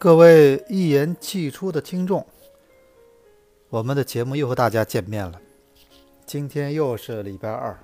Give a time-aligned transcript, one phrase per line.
[0.00, 2.26] 各位一言既出的听众，
[3.68, 5.38] 我们的节目又和大家见面了。
[6.24, 7.78] 今天又是礼拜二，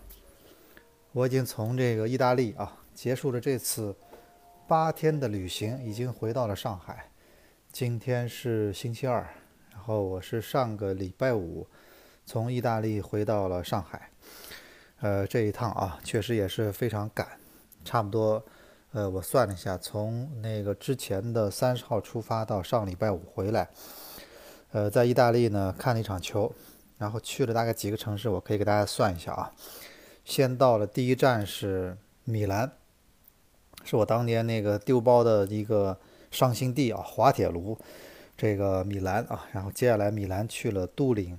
[1.12, 3.94] 我已经从这个意大利啊结束了这次
[4.66, 7.10] 八天的旅行，已经回到了上海。
[7.70, 9.20] 今天是星期二，
[9.70, 11.66] 然后我是上个礼拜五
[12.24, 14.10] 从意大利回到了上海。
[15.00, 17.28] 呃，这一趟啊，确实也是非常赶，
[17.84, 18.42] 差不多。
[18.96, 23.68] 呃，我算了一下，从那个之前的三十号出发到上礼拜五回来，
[24.72, 26.50] 呃，在意大利呢看了一场球，
[26.96, 29.52] 然后去了大概几个城市，我可以给大家算一下啊。
[30.24, 32.72] 先到了第一站是米兰，
[33.84, 35.98] 是我当年那个丢包的一个
[36.30, 37.76] 伤心地啊，滑铁卢，
[38.34, 39.44] 这个米兰啊。
[39.52, 41.38] 然后接下来米兰去了都灵，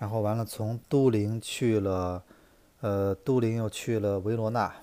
[0.00, 2.24] 然后完了从都灵去了，
[2.80, 4.74] 呃，都灵又去了维罗纳。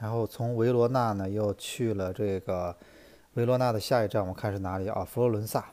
[0.00, 2.74] 然后从维罗纳呢，又去了这个
[3.34, 5.04] 维罗纳的下一站，我看是哪里啊？
[5.04, 5.72] 佛罗伦萨。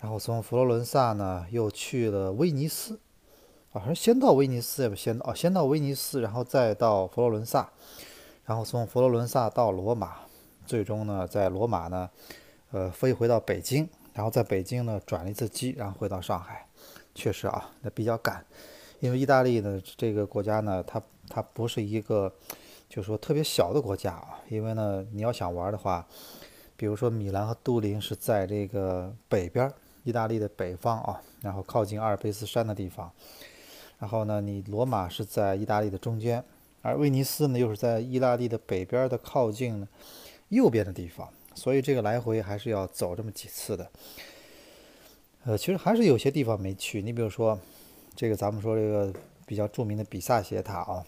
[0.00, 2.98] 然后从佛罗伦萨呢，又去了威尼斯。
[3.70, 7.70] 好像先到威尼斯，也不先哦，先到威尼斯，然后再到佛罗伦萨，
[8.44, 10.20] 然后从佛罗伦萨到罗马，
[10.64, 12.08] 最终呢，在罗马呢，
[12.70, 16.66] 呃，飞回到北京，然后在北京呢转了一次机，然后回到上海。
[17.14, 18.44] 确实啊，那比较赶，
[19.00, 22.32] 因为意大利呢这个国家呢，它它不是一个。
[22.92, 26.06] 就说特别小的国家啊，因为呢，你要想玩的话，
[26.76, 29.72] 比如说米兰和都灵是在这个北边，
[30.04, 33.10] 意大利的北方啊，然后靠近阿尔卑斯山的地方。
[33.98, 36.44] 然后呢，你罗马是在意大利的中间，
[36.82, 39.88] 而威尼斯呢又是在意大利的北边的靠近
[40.50, 43.90] 右边的地方，所以这个来回还是要走这么几次的。
[45.44, 47.58] 呃，其实还是有些地方没去，你比如说
[48.14, 49.10] 这个咱们说这个
[49.46, 51.02] 比较著名的比萨斜塔啊。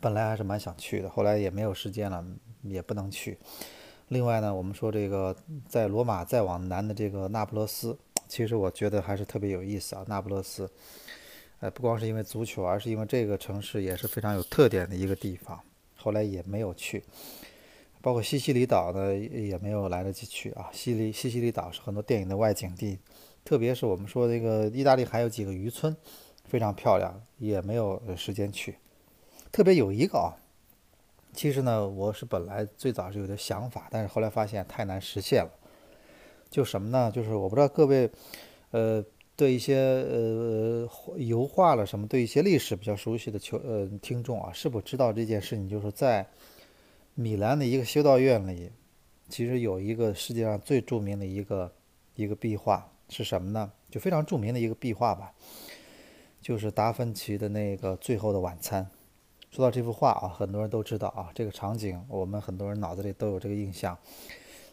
[0.00, 2.24] 本来还是蛮想去的，后来也没有时间了，
[2.62, 3.38] 也不能去。
[4.08, 5.34] 另外呢，我们说这个
[5.66, 7.98] 在罗马再往南的这个那不勒斯，
[8.28, 10.04] 其实我觉得还是特别有意思啊。
[10.06, 10.70] 那不勒斯，
[11.58, 15.60] 呃，不光是因为足球，而是因为这个城市也是非常有特点的一个地方。
[15.96, 17.02] 后来也没有去，
[18.00, 20.68] 包括西西里岛呢，也没有来得及去啊。
[20.72, 22.98] 西里西西里岛是很多电影的外景地，
[23.44, 25.96] 特别是我们说这个意大利还有几个渔村，
[26.44, 28.76] 非常漂亮，也没有时间去。
[29.56, 30.36] 特别有一个啊，
[31.32, 35.50] 其实呢，我是本来最早是有点想法，但是后来发现太难实现了。
[36.50, 37.10] 就什么呢？
[37.10, 38.10] 就是我不知道各位，
[38.72, 39.02] 呃，
[39.34, 45.66] 对一些呃油画了什么，对一些历史比较熟悉的球呃听众啊，是否知道这件事情？
[45.66, 46.26] 就是在
[47.14, 48.70] 米兰的一个修道院里，
[49.30, 51.72] 其实有一个世界上最著名的一个
[52.14, 53.72] 一个壁画是什么呢？
[53.90, 55.32] 就非常著名的一个壁画吧，
[56.42, 58.84] 就是达芬奇的那个《最后的晚餐》。
[59.56, 63.96] 说到这幅画啊，很多人都知道啊，这个场景我们很多人脑子里都有这个印象，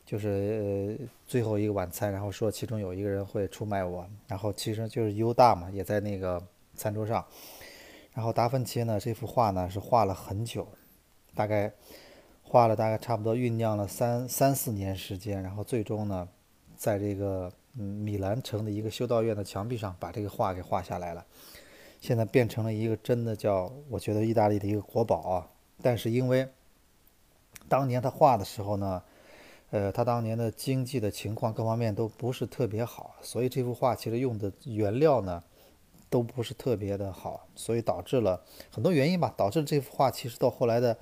[0.06, 6.46] 就是呃最后一个晚餐，然后说其中有一个人会出卖我，然后其实就是犹大嘛，也在那个
[6.76, 7.26] 餐桌上，
[8.12, 10.68] 然后达芬奇呢这幅画呢是画了很久，
[11.34, 11.72] 大概
[12.42, 16.28] 画了大概差不多酝酿了三三四年时间，然后最终呢
[16.76, 21.26] 在这个嗯米兰城的一个修道院的墙壁上把这个画给画下来了。
[22.04, 25.48] 现在变成了一个真的叫，我觉得意大利的一个国宝啊。
[25.82, 26.46] 但是因为
[27.70, 29.02] 当年他画的时候呢，
[29.72, 35.42] 呃，他当年的经济的情况各方面都不是特别好，所以这幅画其实用的原料呢
[36.10, 40.98] 都不是特别的好，所以导致了很多原因吧，导致这幅画其实到后来的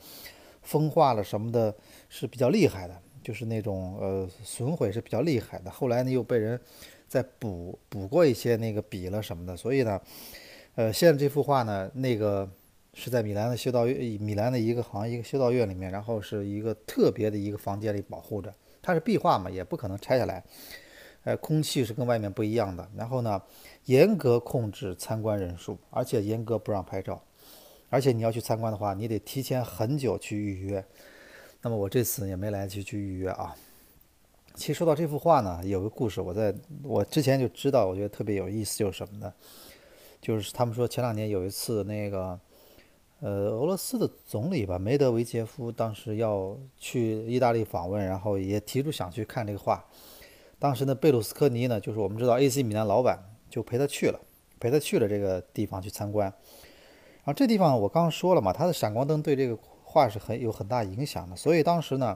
[0.61, 1.73] 风化了什么的
[2.09, 5.71] 是比较厉害的，就是那种呃损毁是比较厉害的。
[5.71, 6.61] 后来呢又被人
[7.07, 9.99] 再补补过一些那个笔了什么的，所以呢。
[10.75, 12.49] 呃，现在这幅画呢，那个
[12.93, 18.53] 是在米兰的修道院，米兰的一个好像一个修道院里面，然后是一个特别的一个房间里保护着。
[18.81, 20.43] 它是壁画嘛，也不可能拆下来。
[21.23, 22.89] 呃，空气是跟外面不一样的。
[22.95, 23.39] 然后呢，
[23.85, 27.21] 严格控制参观人数，而且严格不让拍照。
[27.89, 30.83] 而且你要去参观的话，你得提前很久去预约。
[31.61, 33.53] 那么我这次也没来得及去预约啊。
[34.55, 39.31] 其实说到这幅画呢，有个故事，我在我之前就知道，我觉得特别有意思，就是什么呢？
[40.21, 42.39] 就是他们说前两年有一次那个，
[43.21, 49.83] 呃，俄罗斯的总理吧，梅德韦杰夫当时要去意大利访问，然后也提出想去看这个画。
[50.59, 53.17] 当时呢，贝鲁斯科尼呢，就是我们知道 AC 米兰老板，
[53.49, 54.19] 就陪他去了，
[54.59, 56.27] 陪他去了这个地方去参观。
[56.27, 62.15] 然后这地方我刚刚说了嘛，它的闪光灯对这个画是很有很大影响的，所以当时呢，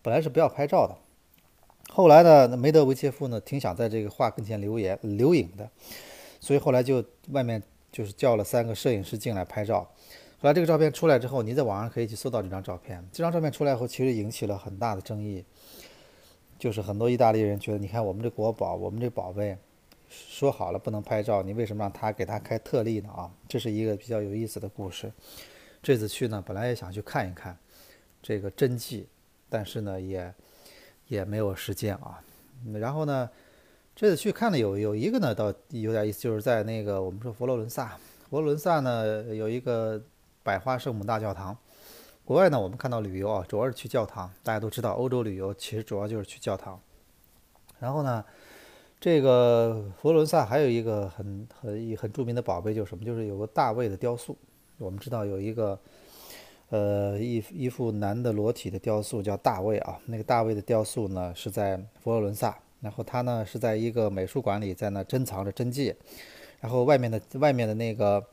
[0.00, 0.96] 本来是不要拍照的。
[1.90, 5.68] 后来呢，梅德韦杰夫呢，挺想在这个画跟前留言留影的。
[6.44, 9.80] 所以后来就外面就是叫了三个摄影师进来拍照。
[10.38, 13.02] 后来这个照片出来之后，你在网上可以去搜到这张照片。
[13.10, 15.42] 这张照片出来后，其实引起了很大的争议。
[16.58, 19.56] 就是很多意大利人觉得，你看我们这国宝，我们这宝贝，
[20.08, 23.08] 说好了不能拍照，你为什么让他给他开特例呢？
[23.08, 25.10] 啊，这是一个比较有意思的故事。
[25.82, 27.56] 这次去呢，本来也想去看一看
[28.22, 29.08] 这个真迹，
[29.48, 30.34] 但是呢，也
[31.08, 32.22] 也没有时间啊。
[32.74, 33.28] 然后呢，
[33.96, 37.96] 这次去看了有有一个呢，倒有点意思，就是在那个我们说佛罗伦萨，
[38.28, 40.02] 佛罗伦萨呢有一个
[40.42, 41.56] 百花圣母大教堂。
[42.24, 44.30] 国外呢，我们看到旅游啊，主要是去教堂。
[44.42, 46.80] 大家都知道，欧洲旅游其实主要就是去教堂。
[47.78, 48.24] 然后呢，
[48.98, 53.04] 这个佛罗伦萨还有一个很很很著名的宝贝，就是什么？
[53.04, 54.36] 就是有个大卫的雕塑。
[54.78, 55.78] 我们知道有一个
[56.70, 60.00] 呃一一幅男的裸体的雕塑叫大卫啊。
[60.06, 65.92] 那个大卫的雕塑呢是在佛罗伦萨，然后他呢是在一个美术馆里在那珍藏着真迹。
[66.60, 68.24] 然后外面的外面的那个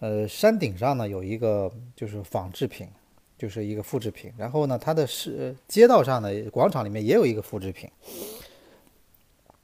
[0.00, 2.88] 呃山顶上呢有一个就是仿制品。
[3.38, 7.90] 就是一个复制品，然后呢，它的是街道上的广场里面也有一个复制品，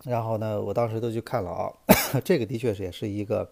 [0.02, 1.72] 然后呢，我当时都去看了啊，
[2.25, 3.48] 这个的确是也是一个，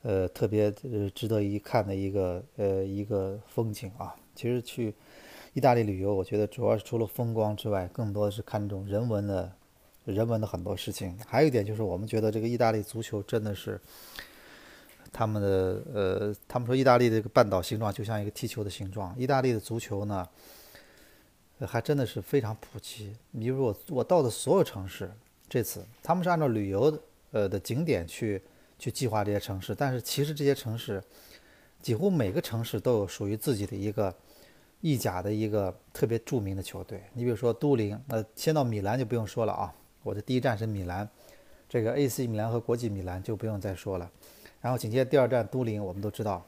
[0.00, 4.16] 呃，特别呃值得一看的一个呃一个风景啊。
[4.34, 4.94] 其实去
[5.52, 9.52] 意大利旅游，我觉得主要是除了风光之外，更多的是看这种人文的
[10.06, 11.18] 人文的很多事情。
[11.26, 13.78] 还有一点就是，我们觉得这个意大利足球真的是。
[15.12, 19.14] 他们的呃，他们说意大利的这个半岛形状就像一个踢球的形状。
[19.16, 20.28] 意大利的足球呢，
[21.60, 23.16] 还真的是非常普及。
[23.30, 25.10] 你比如我我到的所有城市，
[25.48, 27.00] 这次他们是按照旅游
[27.30, 28.42] 呃的景点去
[28.78, 31.02] 去计划这些城市，但是其实这些城市
[31.80, 34.14] 几乎每个城市都有属于自己的一个
[34.82, 37.02] 意甲的一个特别著名的球队。
[37.14, 39.72] 你比如说都灵，那先到米兰就不用说了啊，
[40.06, 41.08] 我的第一站是米兰，
[41.68, 44.08] 这个 AC 米兰和国际米兰就不用再说了。
[44.60, 46.46] 然后紧接着第二站都灵，我们都知道，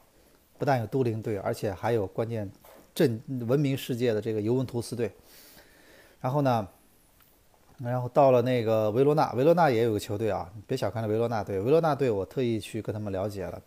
[0.57, 2.49] 不但有都灵队，而且还有关键
[2.95, 5.11] 震闻名世界的这个尤文图斯队。
[6.21, 6.65] 然后呢，
[7.79, 11.59] 然后到了那个维罗纳，维罗纳也有个球队啊，别小看了维罗纳队。
[11.59, 13.61] 维罗纳队我特意去跟他们了解了，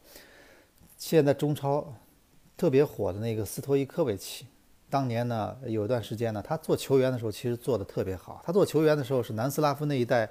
[0.97, 1.87] 现在中超
[2.56, 4.47] 特别火的那个斯托伊科维奇，
[4.93, 8.43] 当年呢有一段时间呢，他做球员的时候其实做的特别好。
[8.44, 10.29] 他做球员的时候是南斯拉夫那一代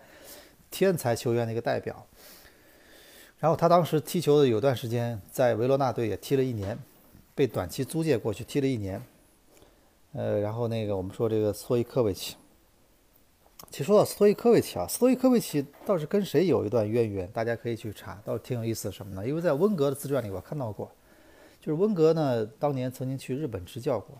[0.69, 2.05] 天才球员的一个代表。
[3.39, 6.77] 然后他当时踢球的有段时间在维罗纳队也踢了一年，
[7.33, 9.01] 被短期租借过去踢了一年。
[10.13, 12.35] 呃，然后那个我们说这个斯托伊科维奇，
[13.71, 19.27] 其实说到斯托伊科维奇啊，斯托伊科维奇倒是跟谁有一段渊源，大家可以去查，倒是挺有意思的什么呢？
[19.27, 20.91] 因为在温格的自传里我看到过，
[21.59, 24.15] 就是温格呢当年曾经去日本执教过，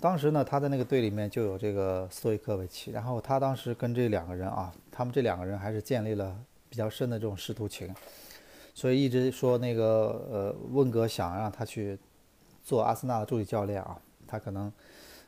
[0.00, 6.36] 当时呢他在那个队里面就有这个斯托伊科维奇，然后他当时跟这两个人啊，他们这两个人还是建立了
[6.68, 7.94] 比较深的这种师徒情。
[8.74, 11.98] 所以一直说那个呃，温格想让他去
[12.64, 14.72] 做阿森纳的助理教练啊，他可能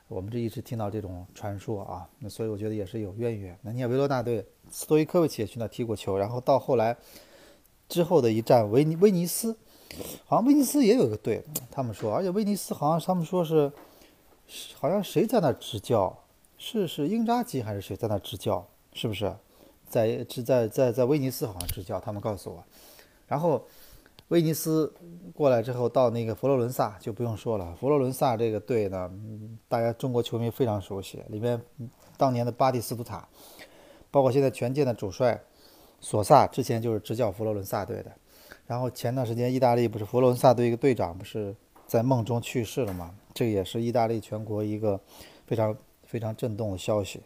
[0.08, 3.58] 我们这一直听到这种传说啊，那所以我觉得也是有渊源。
[3.60, 6.96] 那你看维罗纳队，斯托伊科维奇也去那踢过球，然后到后来
[7.86, 9.54] 之后的一站威尼威尼斯，
[10.24, 13.70] 好像威尼斯也有个队，他们说，而且威尼斯好像他们说是
[14.78, 16.24] 好像谁在那执教，
[16.58, 19.34] 是是英扎吉还是谁在那执教，是不是？
[19.88, 22.64] 在是在在在威尼斯好像执教，他们告诉我。
[23.28, 23.64] 然后，
[24.28, 24.92] 威尼斯
[25.34, 27.74] 过来之后，到那个佛罗伦萨就不用说了。
[27.78, 29.10] 佛罗伦萨这个队呢，
[29.68, 31.60] 大家中国球迷非常熟悉，里面
[32.16, 33.28] 当年的巴蒂斯图塔，
[34.10, 35.40] 包括现在权健的主帅
[36.00, 38.12] 索萨，之前就是执教佛罗伦萨队的。
[38.66, 41.54] 然后前段时间，意大利不是佛罗伦萨队一个队长不是
[41.86, 43.14] 在梦中去世了吗？
[43.34, 44.98] 这也是意大利全国一个
[45.46, 47.20] 非常非常震动的消息。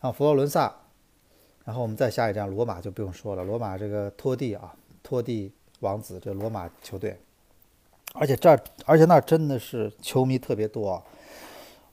[0.00, 0.74] 然后佛罗伦萨，
[1.64, 4.74] 然后我们再下一站罗马就不用说了，罗马这个托蒂啊。
[5.02, 7.18] 托蒂王子，这罗马球队，
[8.12, 11.02] 而且这儿，而且那儿真的是球迷特别多。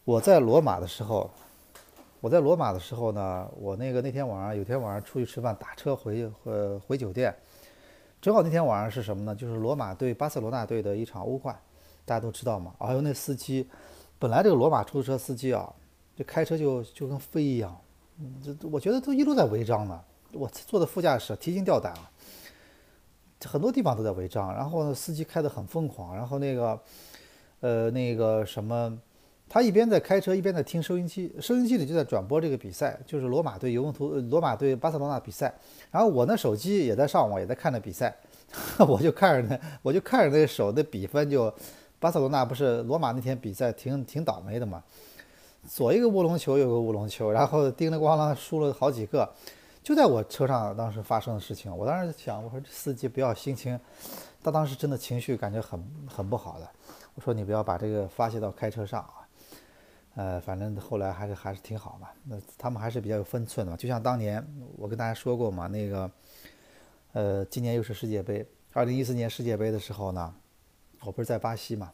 [0.03, 1.32] 我在罗马的时候，
[2.20, 7.34] 我在罗马的时候呢，我那个那天晚上有天晚上出去吃饭，打车回呃回酒店，
[8.22, 9.34] 正好那天晚上是什么呢？
[9.34, 11.58] 就是罗马对巴塞罗那队的一场欧冠，
[12.07, 12.73] 大家都知道嘛。
[12.79, 13.67] 还有那司机，
[14.17, 15.71] 本来这个罗马出租车司机啊，
[16.15, 17.77] 这开车就就跟飞一样，
[18.43, 20.01] 这我觉得都一路在违章呢。
[20.31, 22.09] 我坐在副驾驶，提心吊胆啊。
[23.45, 26.79] 很多地方都在违章，然后呢，司机开得很疯狂，然后那个，
[27.59, 28.99] 呃，那个什么，
[29.47, 35.53] 他一边在开车，一边在听收音机，收音机里就在转播这个比赛，就是罗马队尤文图，罗马队巴塞罗那比赛。
[35.91, 38.15] 然后我那手机也在上网，也在看着比赛，
[38.87, 41.53] 我就看着那，我就看着那手的比分，就
[41.99, 44.83] 巴塞罗那不是罗马那天比赛挺挺倒霉的嘛，
[45.67, 49.29] 左一个乌龙球，右个乌龙球，然后叮了咣啷输了好几个。
[49.83, 53.79] 就在我车上当时发生的事情，我当时想，我说这司机不要心情，
[54.43, 56.69] 他当时真的情绪感觉很很不好的。
[57.15, 59.27] 我说你不要把这个发泄到开车上啊，
[60.15, 62.09] 呃，反正后来还是还是挺好嘛。
[62.25, 63.77] 那他们还是比较有分寸的嘛。
[63.77, 66.11] 就像当年我跟大家说过嘛，那个，
[67.13, 70.33] 呃，今年又是世界杯，二零一四年世界杯的时候呢，
[71.03, 71.91] 我不是在巴西嘛，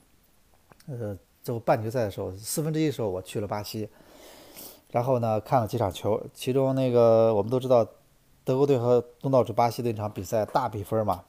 [0.88, 3.90] 呃，最后半决赛的时候，四分之一的时候我去了巴西，
[4.92, 7.88] 然后呢看了几场球，其中那个我们都知道，
[8.44, 11.24] 德国队和东道主巴西的那场比赛大比分嘛。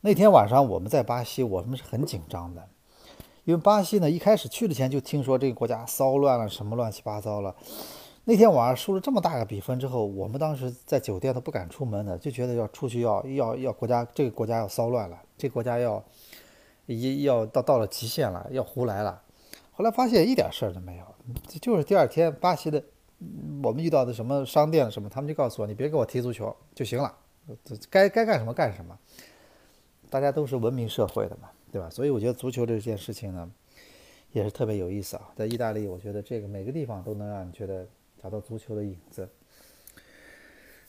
[0.00, 2.68] 那天晚上我们在巴西，我们是很紧张的。
[3.44, 7.56] 因为巴西呢，一开始去之前就听说这个国家骚乱了，什么乱七八糟了。
[8.24, 16.04] 那天晚上输了这么大个比分之后，我们当时在酒店都不敢出门的，就觉得要出去要要要国家这个国家要骚乱了，这个国家要
[16.94, 19.22] 一要到到了极限了，要胡来了。
[19.72, 21.04] 后来发现一点事儿都没有，
[21.60, 22.82] 就是第二天巴西的
[23.62, 27.14] 我们遇到的什么商店什么，他们就告诉我，你别给我踢足球就行了，
[27.90, 28.98] 该该干什么干什么。
[30.10, 31.50] 大家都是文明社会的嘛。
[31.70, 31.90] 对吧？
[31.90, 33.52] 所以我觉得足球这件事情呢，
[34.32, 35.28] 也是特别有意思啊。
[35.36, 37.86] 在意大利，我觉得这个每个地方都能让你觉得
[38.22, 39.28] 找到足球的影子。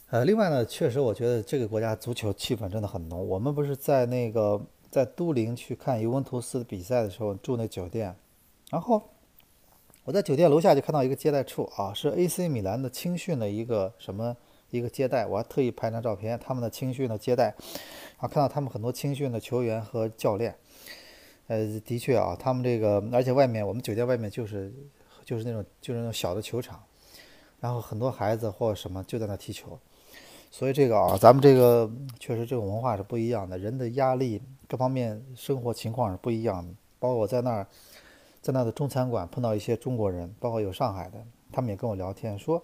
[0.10, 3.28] 呃，另外呢，确实我觉得这个国家足球气氛真的很浓。
[3.28, 8.16] 我们不是在那个在都灵去看尤文图斯的比赛的时候住那酒店，
[8.70, 9.10] 然后
[10.06, 14.36] 我在酒店楼下就看到一个接待处啊，是 AC 米兰的青训的一个什么
[14.72, 17.54] 一个接待，我还特意拍张照片，他们的青训的接待，
[18.18, 20.56] 啊，看到他们很多青训的球员和教练。
[21.48, 24.72] 呃，的确啊，他们这个，而且外面我们酒店外面就是
[25.26, 26.80] 就是那种就是那种小的球场，
[27.60, 29.80] 然后很多孩子或什么就在那踢球，
[30.52, 36.74] 所以这个啊，咱们这个确实这种文化是不一样的，人的压力各方面生活情况是不一样的。
[37.00, 37.68] 包括我在那儿，
[38.42, 41.18] 在那儿的中餐馆碰到一些中国人，包括有上海的，
[41.52, 42.60] 他们也跟我聊天说，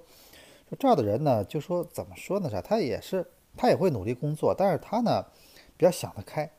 [0.69, 2.49] 说这儿的人呢，就说怎么说呢？
[2.49, 3.25] 啥，他也是
[3.57, 5.25] 他也会努力工作，但是他呢
[5.75, 6.49] 比较想得开。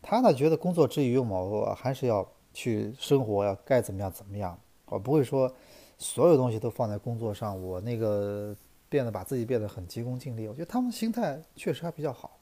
[0.00, 4.58] 他呢觉得工作之余嘛，我还是要去生活，要该怎么样怎么样。
[4.86, 5.52] 我不会说
[5.98, 8.56] 所有东西都放在工作上，我那个
[8.88, 10.48] 变得把自己变得很急功近利。
[10.48, 12.38] 我觉得他们心态确实还比较好。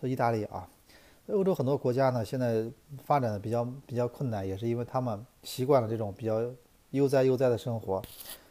[0.00, 0.68] 说意大利啊，
[1.28, 2.64] 欧洲很多国家呢，现在
[3.04, 6.42] 发展的比较比较困难，也是因为他们习惯了这种比较
[6.90, 8.02] 悠哉悠哉的生活，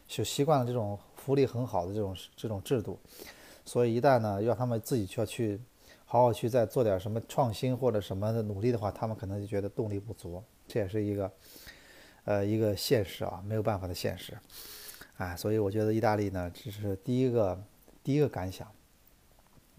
[0.06, 2.98] 就习惯了这种福利很好的这种这种制度，
[3.64, 5.60] 所以一旦呢要他们自己去要去。
[6.04, 11.32] 好好去再做点什么创新或者什么的努力的话，他们可能就觉得动力不足，这也是一个，
[12.24, 14.36] 呃，一个现实啊，没有办法的现实，
[15.16, 17.58] 哎，所以我觉得意大利呢，这是第一个
[18.04, 18.70] 第一个感想。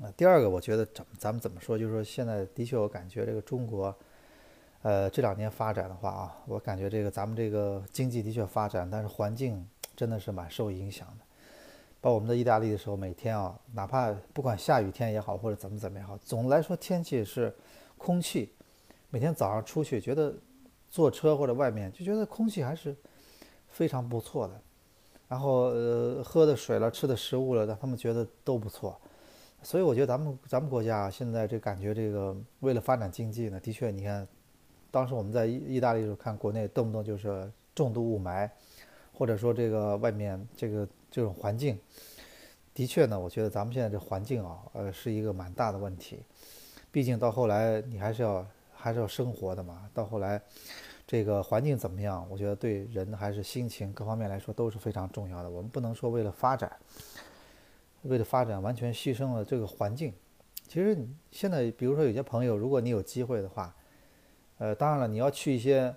[0.01, 3.95] 呃，第二个我觉得怎咱们怎么说，就是说现在的确我感觉这个中国，
[4.81, 11.25] 呃，这两年发展的话啊，我感觉这个咱们这个经济的确发展，但是环境真的是蛮受影响的。
[12.01, 17.55] 到我们的意大利的时候，每天啊，哪怕不管下雨天也好，或者怎么怎么也好，总的来说天气是
[17.97, 18.51] 空气。
[19.09, 20.33] 每天早上出去，觉得
[20.89, 22.93] 坐车或者外面就觉得空气还是
[23.69, 24.59] 非常不错的。
[25.29, 29.00] 然后呃，喝的水了，吃的食物了，让他们觉得都不错。
[29.63, 34.27] 所以我觉得咱们咱们国家现在这感觉，这个为了发展经济呢，的确，你看
[34.91, 38.50] 当时我们在意意大利时候，看国内动不动就是重度雾霾，
[39.13, 40.88] 或者说这个外面这个。
[41.13, 41.79] 这种环境，
[42.74, 46.24] 的确呢，我觉得咱们现在这环境啊，呃，是一个蛮大的问题。
[46.91, 48.43] 毕竟到后来你还是要
[48.74, 49.88] 还是要生活的嘛。
[49.93, 50.41] 到后来，
[51.05, 52.25] 这个环境怎么样？
[52.32, 55.50] 我觉得对人还是心情各方面来说都是非常重要的。
[55.51, 56.75] 我们不能说为了发展，
[58.03, 60.13] 为了发展完全牺牲了这个环境。
[60.67, 60.98] 其实
[61.31, 63.75] 现在，比如说有些朋友，如果你有机会的话，
[64.60, 65.93] 呃，当然了，你要去一些。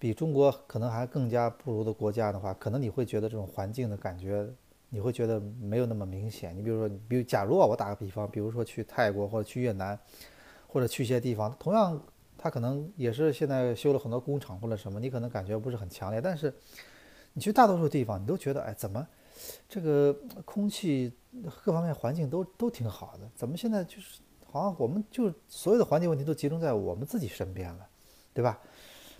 [0.00, 4.48] 比中国可能还更加不如的国家的话，可能你会觉得这种环境的感觉，
[4.88, 6.56] 你会觉得没有那么明显。
[6.56, 10.00] 你比如说，比如假如啊，我打个比方，比如说去泰国或者去越南，
[10.66, 12.02] 或者去一些地方，同样
[12.38, 16.18] 它可能也是现在修了很多工厂或者什么，你可能感觉不是很强烈。
[16.18, 16.50] 但是
[17.34, 19.06] 你去大多数地方，你都觉得哎，怎么
[19.68, 20.12] 这个
[20.44, 21.12] 空气
[21.64, 23.30] 各方面环境都都挺好的？
[23.34, 27.86] 怎么现在就是好像我们就所有的环境问题都集中在我们自己身边了，
[28.34, 28.58] 对吧？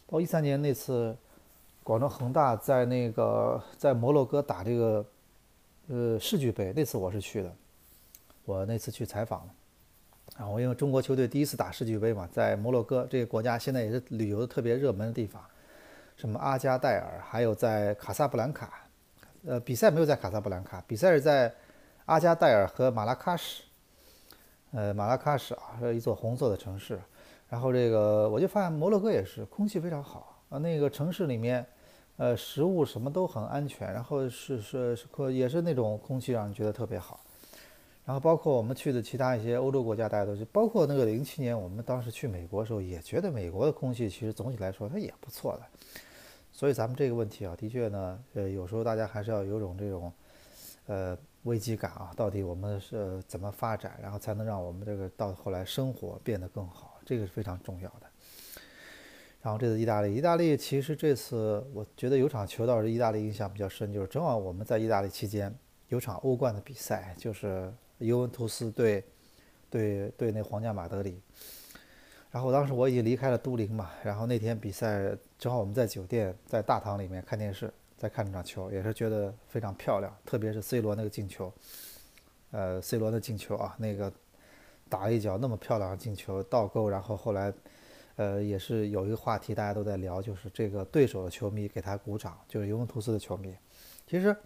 [0.07, 1.17] 到一三年那次，
[1.85, 5.07] 广州恒大在那个在摩洛哥打这个，
[5.87, 7.55] 呃世俱杯，那次我是去的，
[8.45, 9.55] 我那次去采访了，
[10.37, 15.41] 然后因为中国球队第一次打世俱杯嘛，在摩洛哥这个国家现在也是旅游特别热门的地方，
[16.17, 18.90] 什么阿加戴尔，还有在卡萨布兰卡，
[19.45, 21.53] 呃比赛没有在卡萨布兰卡，比赛是在
[22.07, 23.63] 阿加戴尔和马拉喀什，
[24.73, 26.99] 呃马拉喀什啊是一座红色的城市。
[27.49, 31.67] 然后这个我就发现摩洛哥也是空气非常好啊，那个城市里面，
[32.17, 37.19] 呃，食物什么都很安全，然后是是是可也是那种空气让人觉得特别好。
[38.05, 45.63] 然后包括我们去的其他一些欧洲国家，大家都是，包括那个零七年我们当时去美国的时候，也觉得美国的空气其实总体来说它也不错的。
[46.61, 50.13] 所以咱们这个问题啊，的确呢，呃，有时候大家还是要有种这种，
[50.89, 52.13] 呃，危机感啊。
[52.15, 57.01] 到底我们是怎么发展，然后才能让我们这个到后来生活变得更好？
[57.07, 58.07] 这个是非常重要的。
[59.41, 65.51] 然后这次意大利，意大利其实这次我觉得有场球倒是意大利印象比较深，就是正好我们在意大利期间
[65.89, 69.03] 有场欧冠的比赛，就是尤文图斯对
[69.71, 71.23] 对对那皇家马德里。
[72.31, 81.51] 然后当时我已经离开了都灵嘛，然后那天比赛正好我们在酒店在大堂里面看电视，在看这场球，也是觉得非常漂亮，特别是 C 罗那个进球，
[82.51, 84.13] 呃，C 罗的进球啊，那个
[84.91, 87.51] 打了一脚那么漂亮的进球倒钩，然后后来，
[88.17, 93.57] 呃，也是有一个话题大家都在聊，就是这个对手的球迷给他鼓掌，就是尤文图斯的球迷。
[94.07, 94.37] 其实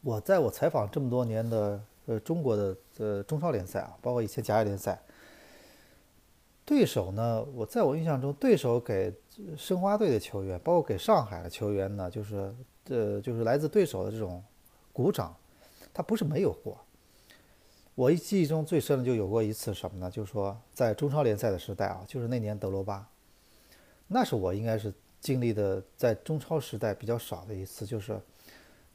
[0.00, 4.98] 我在我采访这么多年的呃中国的呃中超联赛啊，包括以前甲乙联赛。
[6.70, 7.44] 对手呢？
[7.52, 9.12] 我在我印象中，对手给
[9.56, 12.54] 申花队的球员，包括给上海的球员呢，就是
[12.84, 14.40] 呃，就是来自对手的这种
[14.92, 15.34] 鼓掌，
[15.92, 16.78] 他不是没有过。
[17.96, 20.08] 我一记忆中最深的就有过一次什么呢？
[20.08, 23.04] 就是说在中超联赛的时代啊，就是那年德罗巴，
[24.06, 28.16] 那是我应该是经历的在中超时代比较少的一次，就是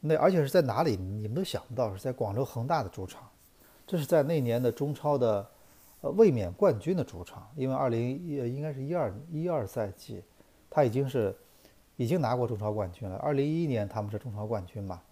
[0.00, 0.96] 那而且是在哪里？
[0.96, 3.28] 你们都想不到，是在广州恒大的主场，
[3.86, 5.46] 这是在那年的中超的。
[6.10, 10.22] 卫冕冠军的主场，因为二零一应该是一二一二赛季，
[10.68, 11.36] 他已经是
[11.96, 13.16] 已经拿过中超冠军了。
[13.16, 15.02] 二零一一年他们是中超冠军嘛，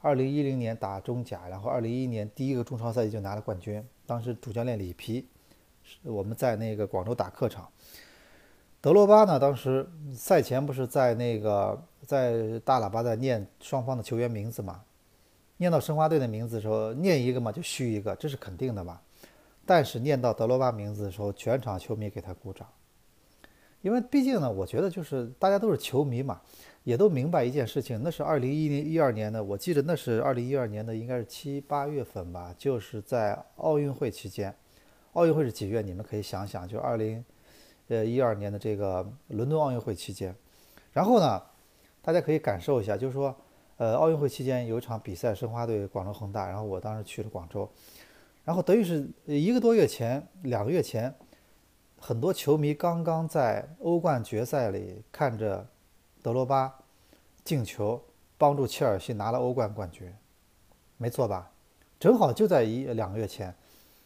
[0.00, 3.84] 二零一零年打中甲，然后二零一一年第一个中超赛季就拿了冠军。
[4.06, 5.26] 当时主教练里皮，
[5.82, 7.68] 是我们在那个广州打客场。
[8.80, 14.82] 德罗巴呢，当时赛前不是在那个在大喇叭在念双方的球员名字嘛，
[15.58, 18.98] 念到申花队的名字的时候，念一个嘛就嘘一个，这是肯定的嘛。
[19.70, 22.66] 但是念到德罗巴名字的时候，全场球迷给他鼓掌，
[23.82, 26.40] 因为毕竟呢，我觉得就是大家都是球迷嘛，
[26.82, 34.52] 也都明白一件事情，那是二零一零一二年的，我记得那是二零一二年的，应该是七八月份吧，就是在奥运会期间，
[35.12, 35.82] 奥运会是几月？
[35.82, 37.24] 你们可以想想，就二零
[37.86, 40.34] 呃一二年的这个伦敦奥运会期间，
[40.92, 41.40] 然后呢，
[42.02, 43.32] 大家可以感受一下，就是说，
[43.76, 47.70] 呃，奥运会期间有一场比赛，申花队广州恒大，然后我当时去了广州。
[48.44, 51.14] 然后等于是一个多月前、两个月前，
[51.98, 55.66] 很多球迷刚刚在欧冠决赛里看着
[56.22, 56.74] 德罗巴
[57.44, 58.02] 进球，
[58.38, 60.12] 帮助切尔西拿了欧冠冠军，
[60.96, 61.50] 没错吧？
[61.98, 63.54] 正好就在一两个月前，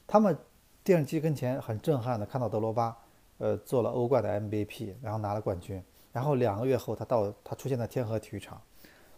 [0.06, 0.36] 他们
[0.82, 2.96] 电视机跟前很震撼的看到德罗巴，
[3.38, 5.82] 呃，做了欧冠的 MVP，然后拿了冠军。
[6.12, 8.60] 然后两个月后，他到他出现在天河体育场。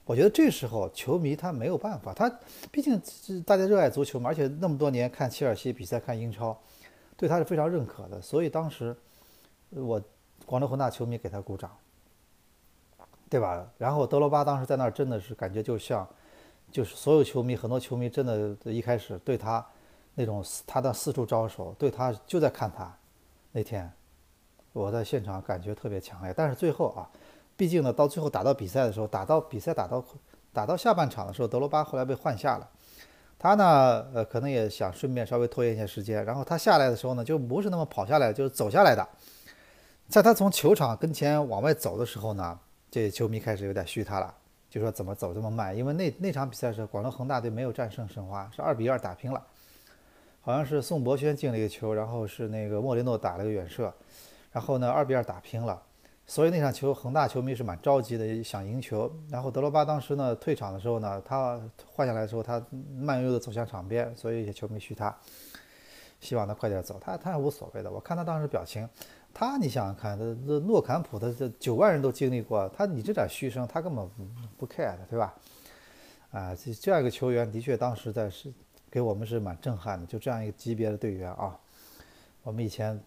[0.07, 2.33] 我觉得这时候球迷他没有办法，他
[2.71, 2.97] 毕竟
[3.43, 6.57] 大家热爱足球嘛，而且那么多年看切尔西比赛、看英超，
[7.17, 8.23] 对他是非常认可的。
[8.23, 8.97] 所以当时
[9.71, 10.01] 我
[10.47, 11.77] 广州恒大球迷给他鼓掌，
[13.29, 13.69] 对吧？
[13.79, 16.09] 然后德罗巴当时在那儿真的是感觉就像，
[16.71, 19.67] 就是所有球迷很多球迷真的一开始对他
[20.15, 22.97] 那种他的四处招手，对他就在看他。
[23.51, 23.93] 那天
[24.73, 27.11] 我在现场感觉特别强烈，但是最后啊。
[27.57, 30.05] 毕竟呢，到最后打到比赛的时候，打到比赛打到
[30.53, 32.69] 打到下半场的时候，德罗巴后来被换下了。
[33.39, 36.25] 他呢，呃，可能也想顺便稍微拖延一些时间。
[36.25, 39.07] 然后他下来的时候呢，就不是那么跑下来，就是走下来的。
[40.09, 42.59] 在他从球场跟前往外走的时候呢，
[42.91, 44.35] 这球迷开始有点嘘他了，
[44.71, 45.77] 就说怎么走这么慢？
[45.77, 49.43] 因为那那场比赛是广州恒大队没有战胜申花，是二比二打平了。
[50.41, 53.93] 好像是宋博轩进了一个球，然后是那个莫雷诺打了个远射，
[54.53, 55.83] 然后呢二比二打平了。
[56.29, 59.09] 所以那场球，恒大球迷是蛮着急的，想赢球。
[59.31, 62.61] 然后德罗巴当时呢退场的时候呢，他换下来的时候，他
[62.97, 65.17] 慢悠悠的走向场边，所以一些球迷嘘他，
[66.19, 66.99] 希望他快点走。
[67.01, 67.89] 他他也无所谓的。
[67.89, 68.89] 我看他当时表情，
[69.33, 74.11] 他你想想看，这这诺坎普的这九万人都经历过，他你这点嘘声，他根本
[74.59, 75.33] 不 care 的，对吧？
[76.33, 78.53] 啊，这这样一个球员，的确当时在是
[78.91, 80.05] 给我们是蛮震撼的。
[80.05, 81.57] 就这样一个级别的队员啊，
[82.43, 83.01] 我们以前。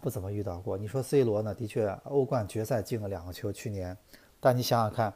[0.00, 0.78] 不怎么遇到过。
[0.78, 1.54] 你说 C 罗呢？
[1.54, 3.96] 的确，欧冠决赛进了两个球，去年。
[4.40, 5.12] 但你想想看，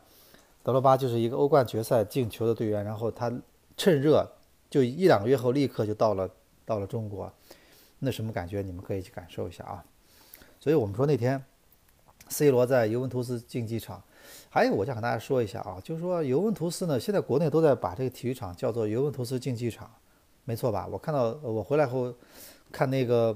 [0.63, 3.33] 德罗巴就是一个欧冠决赛进球的队员，然后他
[3.77, 4.31] 趁热
[4.69, 6.29] 就一两个月后立刻就到了
[6.67, 7.33] 到了中国，
[8.01, 8.61] 那什么感觉？
[8.61, 9.83] 你们可以去感受一下啊。
[10.61, 11.43] 所以我们说那天
[12.29, 14.03] C 罗在尤文图斯竞技场，
[14.51, 19.91] 还有我想跟大家说一下啊，就是说尤文图斯呢，现在国内都在把这个体育场叫做尤文图斯竞技场，
[20.45, 20.87] 没错吧？
[20.87, 22.13] 我看到我回来后
[22.71, 23.35] 看那个。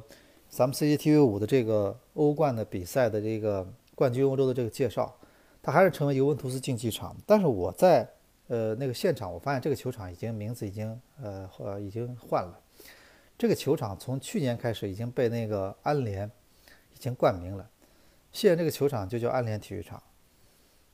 [0.48, 5.14] 咱们 CCTV 五的这个欧冠的比赛的这个冠军欧洲的这个介绍，
[5.62, 7.14] 它还是成为尤文图斯竞技场。
[7.26, 8.08] 但是我在
[8.48, 12.58] 呃那个现场，我发现这个球场已经名字已经呃呃已经换了。
[13.36, 16.28] 这个球场从去年开始已经被那个安联
[16.92, 17.68] 已经冠名了，
[18.32, 20.02] 现在这个球场就叫安联体育场。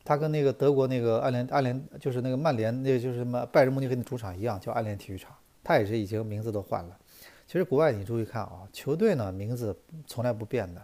[0.05, 5.35] 他跟那个德国那个安联安联就是那个曼联，那就是什么拜仁慕尼黑的主场一样，叫安联体育场。
[5.63, 6.99] 他也是已经名字都换了。
[7.47, 9.77] 其实国外你注意看啊，球队呢名字
[10.07, 10.83] 从来不变的，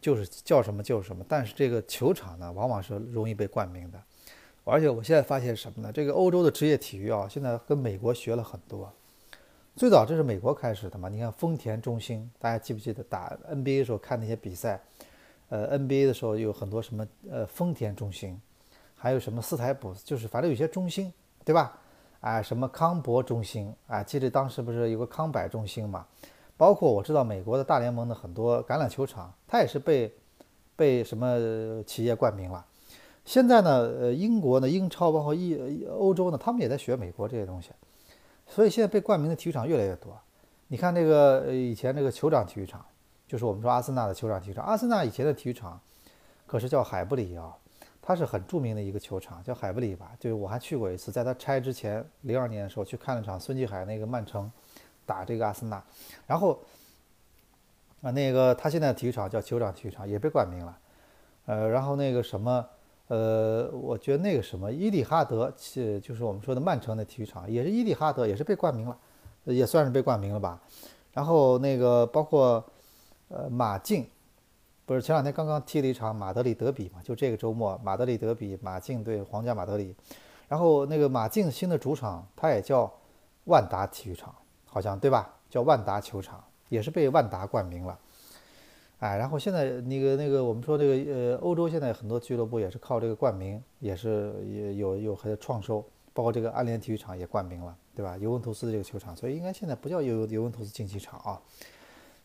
[0.00, 1.24] 就是叫什么就是什么。
[1.28, 4.02] 但是这个球场呢，往往是容易被冠名的。
[4.64, 5.90] 而且我现在发现什么呢？
[5.92, 8.92] 这个欧洲的职业体育啊，现在跟美国学了很多。
[9.74, 11.08] 最早这是美国开始的嘛？
[11.08, 14.80] 你看丰田中心，大家记不记得打 NBA 的时候看那些比赛？
[15.48, 18.40] 呃，NBA 的时候有很多什么呃丰田中心，
[18.94, 21.12] 还有什么斯台普，就是反正有些中心，
[21.44, 21.80] 对吧？
[22.20, 26.06] 啊，什么康柏中心啊，记得当时不是有个康柏中心嘛？
[26.56, 30.12] 包括我知道美国的大联盟的很多橄榄球场，它也是被
[30.76, 32.64] 被什么企业冠名了。
[33.24, 37.70] 现在呢，呃，英国呢，英超包括一欧洲呢，他们也在学美国这些东西。
[38.46, 40.12] 所以现在被冠名的体育场越来越多。
[40.68, 42.84] 你看那个以前那个酋长体育场，
[43.26, 44.64] 就是我们说阿森纳的酋长体育场。
[44.64, 45.80] 阿森纳以前的体育场
[46.46, 47.56] 可是叫海布里啊，
[48.10, 50.10] 它是很著名的一个球场，叫海布里吧。
[50.18, 54.50] 就是我还去过一次，在它拆之前，零二年的时候去看了场孙继海那个曼城
[55.06, 55.80] 打这个阿森纳。
[56.26, 56.58] 然后
[58.02, 60.76] 啊，那个他现在的体育场叫酋长体育场，也被冠名了。
[61.46, 62.66] 呃，然后那个什么。
[63.06, 68.96] 呃，我觉得那个什么伊蒂哈德，是就是我们说的曼城的体育场，也是伊蒂哈德，也是被冠名了，
[69.44, 70.60] 也算是被冠名了吧。
[71.12, 72.64] 然后那个包括
[73.26, 74.08] 呃马竞，
[74.90, 77.00] 不是前两天刚刚踢了一场马德里德比嘛？
[77.04, 79.94] 就这个周末，马德里德比，马竞对皇家马德里。
[80.48, 82.92] 然后那个马竞新的主场，它也叫
[83.44, 84.34] 万达体育场，
[84.66, 85.32] 好像对吧？
[85.48, 87.96] 叫万达球场，也是被万达冠名了。
[88.98, 98.18] 哎，然后现在那个那个，我们说这个呃，欧洲现在很多俱乐部也是靠这个冠名，也是也有有很有创收，包括这个安联体育场也冠名了，对吧？
[98.18, 101.40] 尤文图斯的这个球场，所以应该现在不叫尤尤文图斯竞技场啊。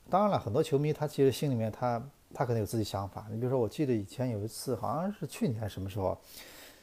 [0.09, 3.25] 当然了，很多球迷他其实心里面他他可能有自己想法。
[3.29, 6.17] 你比如说，我记得以前有一次，好像是去年什么时候，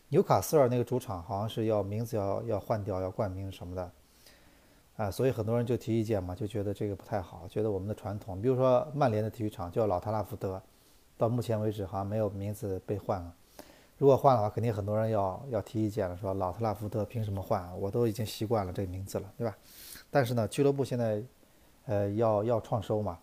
[0.09, 3.91] 纽卡斯尔那个主场好像是要名字要要换掉，要冠名什么的。
[4.97, 10.63] 啊，所以很多人就提意见嘛，就觉得这个不太好，觉得我们的传统，比如说曼联的体育场叫老特拉福德，
[11.17, 13.35] 到目前为止好像没有名字被换了。
[13.97, 17.81] 如果换的话，肯定很多人要要提意见了，说老特拉福德凭什么换？
[17.81, 19.57] 我都已经习惯了这个名字了，对吧？
[20.11, 21.23] 但是呢，俱乐部现在
[21.87, 23.19] 呃要要创收嘛，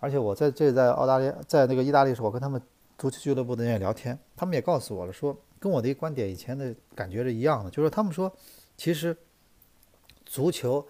[0.00, 2.60] 而且我在这在澳大利亚，在那个意大利时候，我跟他们
[2.96, 8.32] 足球俱乐部的人聊天，他们也告诉我了，说跟我的一个观点以前的感觉是一样的，就是他们说
[8.76, 9.16] 其实
[10.24, 10.86] 足球。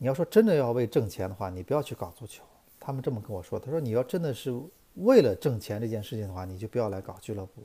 [0.00, 2.44] 你要说真的要为挣钱的话，你不要去搞足球。
[2.78, 4.56] 他们这么跟我说，他说你要真的是
[4.94, 7.64] 为了挣钱这件事情的话，你就不要来搞俱乐部。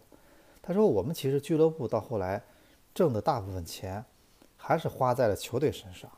[0.59, 2.41] 他说我们其实俱乐部到后来
[2.91, 4.03] 挣的大部分钱
[4.57, 6.09] 还是花在了球队身上。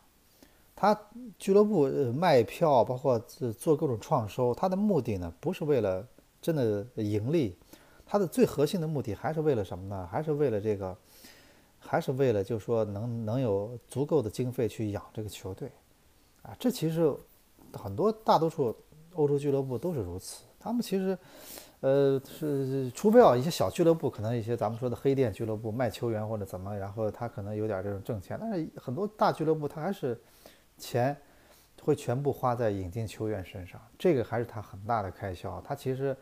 [0.75, 0.99] 他
[1.39, 3.17] 俱乐部卖票，包括
[3.57, 6.05] 做各种创收，他的目的呢不是为了
[6.41, 7.57] 真的盈利，
[8.05, 10.07] 他的最核心的目的还是为了什么呢？
[10.11, 10.95] 还是为了这个，
[11.79, 15.71] 还是为了就是说能能有足够的经费去养这个球队。
[16.41, 17.11] 啊，这其实
[17.73, 18.75] 很多大多数
[19.13, 20.43] 欧洲俱乐部都是如此。
[20.59, 21.17] 他们其实，
[21.79, 28.37] 呃，是除非啊一些小俱乐部，可能一些咱们说的黑店俱乐部卖球员或者怎么，然后他可能有点这种挣钱。
[28.41, 30.19] 但是很多大俱乐部他还是
[30.77, 31.15] 钱
[31.81, 35.61] 会全部花在引进球员身上，这个还是他很大的开销。
[35.61, 36.15] 他其实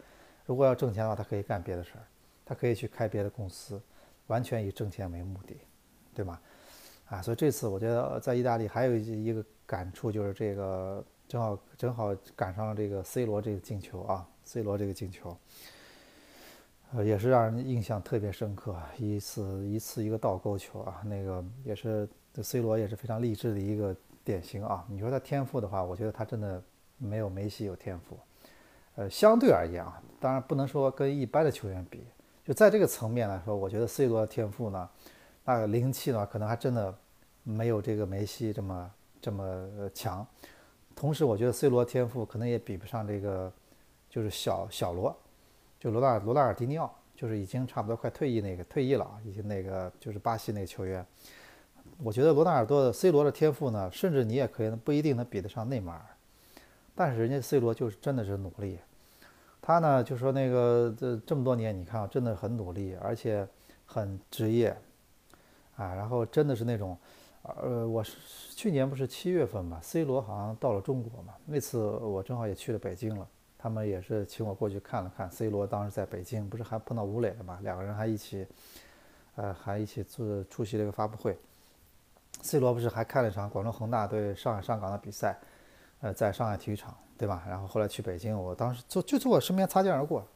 [0.45, 2.05] 如果要挣钱的话，他可以干别的事儿，
[2.45, 3.81] 他可以去开别的公司，
[4.27, 5.55] 完全以挣钱为目的，
[6.13, 6.39] 对吗？
[7.05, 15.37] 啊，所以这次我觉得在意大利还有一个感触就是这个正好正好赶上了这个 C 罗这个进球啊，C 罗这个进球，
[16.93, 22.07] 呃，也是让人印象特别深刻，一次一次一个倒钩球啊，那个也是
[22.41, 24.85] C 罗也是非常励志的一个典型啊。
[24.89, 26.61] 你说他天赋的话，我觉得他真的
[26.97, 28.17] 没有梅西有天赋，
[28.95, 32.03] 呃，相对而言啊，当然不能说跟一般的球员比，
[32.43, 34.89] 就在这个层面来说，我觉得 C 罗的天赋呢，
[35.43, 36.93] 那个灵气呢，可能还真的。
[37.45, 40.25] 没有这个梅西这么这么强，
[40.95, 43.51] 同时我觉得 C 罗天赋可能也比不上这个，
[44.09, 45.13] 就是小小罗，
[45.77, 51.05] 就罗纳罗纳尔迪尼奥，就是已经差不多快退役那个退役了啊，已经那个就是巴西那个球员。
[52.03, 56.05] 我觉得罗纳尔多的 C 罗的天赋呢，甚至你也可以不一定能比得上内马尔，
[56.93, 58.79] 但是人家 C 罗就是真的是努力，
[59.61, 63.47] 他呢就说那个这这么多年你看啊，真的很努力，而且
[63.85, 64.75] 很职业，
[65.77, 66.97] 啊，然后真的是那种。
[67.61, 68.15] 呃，我是
[68.55, 78.47] 去年不是七月份嘛，C 罗好像到了中国嘛，那次我正好也去了北京了，他们也是请我过去看了看 C 罗，当时在北京不是还碰到吴磊了嘛，两个人还一起，
[79.35, 81.37] 呃，还一起做出席了一个发布会。
[82.43, 85.39] C 罗不是还看了一场广州恒大对上海上港的比赛，
[86.01, 87.41] 呃，在上海体育场，对吧？
[87.47, 90.27] 然后后来去北京，我当时就就从我身边擦肩而过，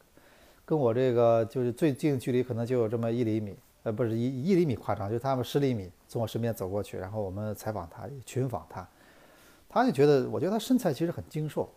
[0.63, 8.87] 跟我这个就是最近距离可能就有这么一厘米，呃，不是一一厘米夸张，就他们十厘米从我身边走过去，然后我们采访他，群访他，
[9.67, 11.69] 他就觉得，我觉得他身材其实很精瘦，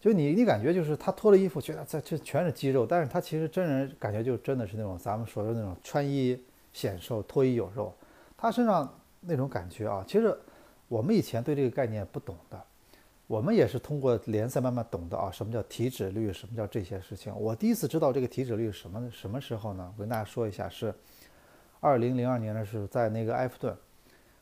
[0.00, 7.92] 就你你感觉就是他脱了衣服，觉得这这全是肌肉，但是他其实真人感觉就真的是那种咱们说的那种穿衣显瘦，脱衣有肉，
[8.38, 8.90] 他身上
[9.26, 10.36] 那种感觉啊，其实
[10.88, 12.62] 我们以前对这个概念不懂的。
[13.28, 17.36] 我们也是通过联赛慢慢懂的啊，什么叫体脂率，什么叫这些事情。
[17.36, 19.92] 我第一次知道这个体脂率什么什么时候呢？
[19.96, 20.94] 我跟大家说一下，是
[21.80, 23.76] 二零零二年的时候，在那个埃弗顿，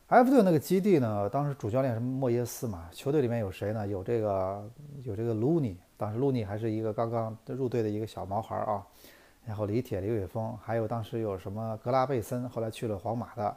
[0.09, 3.87] 埃弗顿那个基地呢，当时主教练是莫耶斯嘛，球队里面有谁呢？
[3.89, 4.71] 有这个
[5.03, 8.87] 有这个卢尼，当时卢尼还是一个刚刚入队的一个小毛孩啊，
[9.47, 13.57] 然后李铁、李玮峰，还有当时有什么格拉贝森，后来去了皇马的，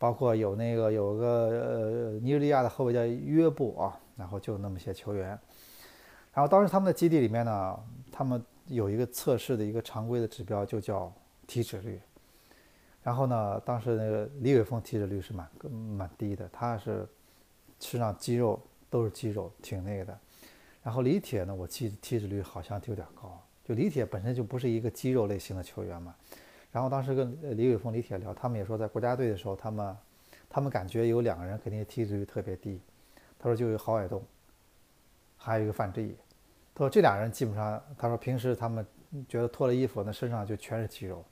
[0.00, 3.96] 包括有那个有个呃尼日利亚的后卫叫约布啊。
[4.16, 5.28] 然后就那么些球员，
[6.34, 7.80] 然后当时他们的基地里面呢，
[8.12, 11.10] 他们有一个测试的一个常规的指标，就叫
[11.46, 11.98] 体脂率。
[13.02, 17.08] 然后呢，当时那个李伟峰体脂率是蛮蛮低的，他是
[17.78, 18.60] 身上肌肉
[18.90, 20.18] 都是肌肉，挺那个的。
[20.82, 26.14] 然后李铁呢，我记体脂率好像就有点高，就李铁本身就不是一个肌肉类型的球员嘛。
[26.72, 29.96] 然后当时跟李玮峰、李铁聊，他们也说在国家队的时候，他们
[30.48, 32.80] 他们感觉有两个人肯定体脂率特别低。
[33.38, 34.22] 他说就有郝海东，
[35.36, 36.14] 还有一个范志毅。
[36.74, 38.86] 他说这俩人基本上，他说平时他们
[39.28, 41.24] 觉得脱了衣服，那身上就全是肌肉，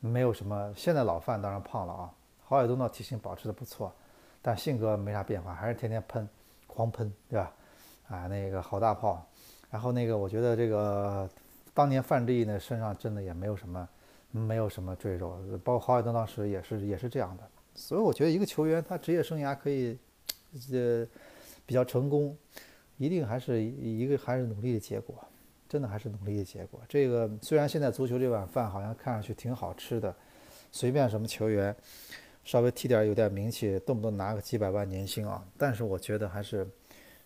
[0.00, 0.72] 没有什么。
[0.76, 2.10] 现在老范当然胖了啊，
[2.44, 3.92] 郝海东呢体型保持的不错，
[4.40, 6.28] 但性格没啥变化，还是天天喷，
[6.66, 7.52] 狂喷，对吧？
[8.08, 9.26] 啊，那个好大炮。
[9.70, 11.28] 然后那个我觉得这个
[11.72, 13.88] 当年范志毅呢身上真的也没有什么，
[14.30, 17.42] 没有什么赘肉，包括郝海东当时也是也是这样的。
[17.74, 19.98] 所以我觉得一个球员他职业生涯可以，
[20.70, 21.06] 这。
[21.66, 22.36] 比较成功，
[22.96, 25.14] 一定还是一个还是努力的结果，
[25.68, 26.80] 真的还是努力的结果。
[26.88, 30.12] 这个虽然现在足球这碗饭好像看上去挺好吃的，
[30.72, 31.72] 随便什么球员，
[32.42, 36.66] 稍微踢点有点名气，动不动拿个几百万年薪啊，但是我觉得还是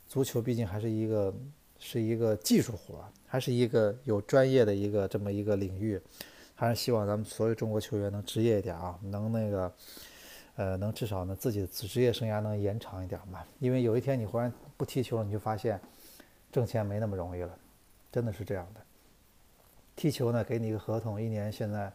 [0.07, 1.35] 足球毕竟还是一个
[1.79, 5.99] 是一个技术活，还是一个有专业的一个这么一个领域，
[6.55, 9.73] 还是希望咱们所有中国球员能职业一点啊，能那个。
[10.57, 13.45] 呃，能至少呢，自己的职业生涯能延长一点嘛？
[13.59, 15.81] 因为有一天你忽然不踢球了，你就发现
[16.53, 17.59] 挣钱没那么容易了，
[18.13, 18.81] 真的是这样的。
[19.97, 21.93] 踢球呢，给你一个合同，一年现在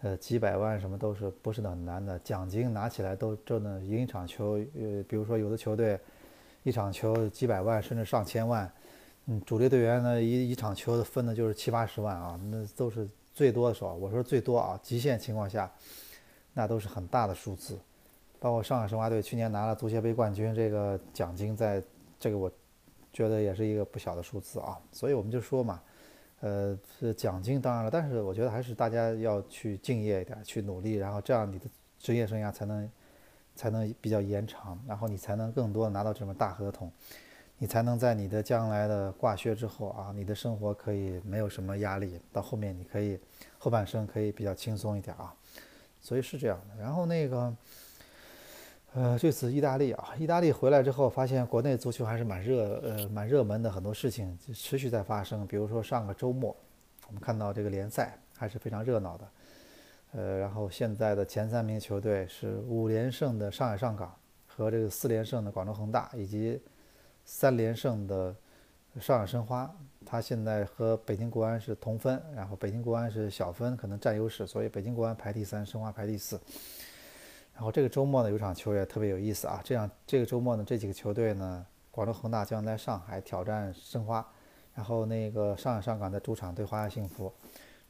[0.00, 6.00] 呃几百万什么都是不是很难的，奖金拿起来都挣的赢一场球，呃，比如说有的球队
[6.62, 8.72] 一场球几百万甚至上千万，
[9.26, 15.70] 嗯，主力队员呢一一场球分的就是七八十万啊，那都是最多的时候，我说最多啊，极限情况下。
[16.54, 17.78] 那都是很大的数字，
[18.38, 21.82] 包括上海申花队去年拿了足协杯冠军，这个奖金在
[22.20, 22.52] 这个我
[23.10, 24.78] 觉得也是一个不小的数字啊。
[24.92, 25.82] 所以我们就说嘛，
[26.40, 31.64] 呃，是奖金当然了，但是我觉得还是大家要去敬业一点，去努力，然后这样你的
[31.98, 32.90] 职业生涯才能
[33.56, 36.92] 才能比较延长，然后你才能更多拿到这么大合同，
[37.58, 43.18] 你才能在你的将来的挂靴之后啊，你的生活可以没有什么压力，到后面你可以
[43.58, 45.34] 后半生可以比较轻松一点啊。
[46.00, 47.56] 所以是这样的，然后那个，
[48.92, 55.46] 呃，这次意大利啊，意大利回来之后，发现国内足球还是蛮热，呃，蛮热门的，很多事情持续在发生。
[55.46, 56.56] 比如说上个周末，
[57.06, 59.28] 我们看到这个联赛还是非常热闹的，
[60.14, 64.12] 呃，然后现在的前三名球队是五连胜的上海上港
[64.48, 66.60] 和这个四连胜的广州恒大，以及
[67.24, 68.34] 三连胜的。
[69.00, 76.38] 上海申花，他现在和北京国安是同分，然后北京国安是小分，可能占优势，所以北京国安排第三，申花排第四。
[77.54, 84.22] 然后这个周末呢，有场球也特别有意思啊，这样这个周末呢，这几个球队呢，广州恒大将在上海挑战申花，
[84.74, 87.32] 然后那个上海上港在主场对华夏幸福，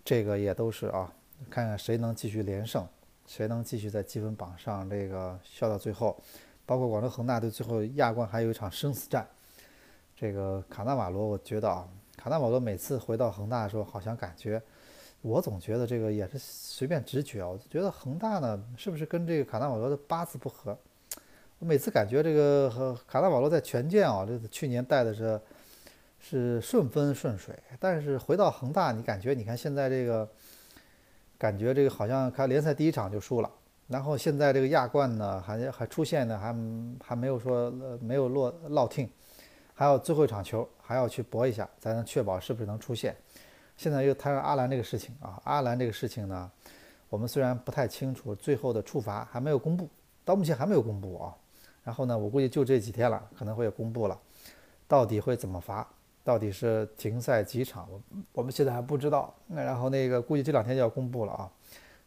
[0.05, 1.13] 这个也都是啊，
[1.51, 2.87] 看看谁能继续连胜，
[3.27, 6.17] 谁能继续在积分榜上这个笑到最后，
[6.65, 9.27] 包括广州恒大对最后亚冠还有一场生死战。
[10.17, 14.63] 这个卡纳瓦罗，我觉得啊，卡纳瓦罗每次回到恒大的时候，好像感觉，
[15.21, 20.79] 我总觉得这个也是随便直觉啊，我觉得恒大呢，是不是跟这个卡纳瓦罗的八字不合？
[21.59, 25.41] 我每次感觉这个和卡纳瓦罗在权健啊，这去年带的是
[26.21, 30.29] 是顺风顺水，但是回到恒大，你感觉你看现在这个，
[31.37, 33.51] 感觉这个好像开联赛第一场就输了，
[33.93, 36.47] 然后现在这个亚冠呢，还还出现呢，还
[37.05, 39.09] 还没有说呃没有落落听。
[39.75, 43.15] 还有最后一场球还要去搏一下，才能确保是不是能出线。
[43.77, 46.51] 现在又谈上阿兰这个事情啊，阿兰这个事情呢，
[47.11, 49.89] 我们虽然不太清楚最后的处罚还没有公布，
[50.25, 51.35] 到目前还没有公布啊。
[51.85, 54.19] 然后呢，我估计就这几天了，可能会公布了，
[54.89, 55.87] 到底会怎么罚？
[56.25, 57.89] 到底是停赛几场？
[57.91, 58.01] 我
[58.33, 59.35] 我们现在还不知道。
[59.49, 61.51] 那然后那个估计这两天就要公布了啊。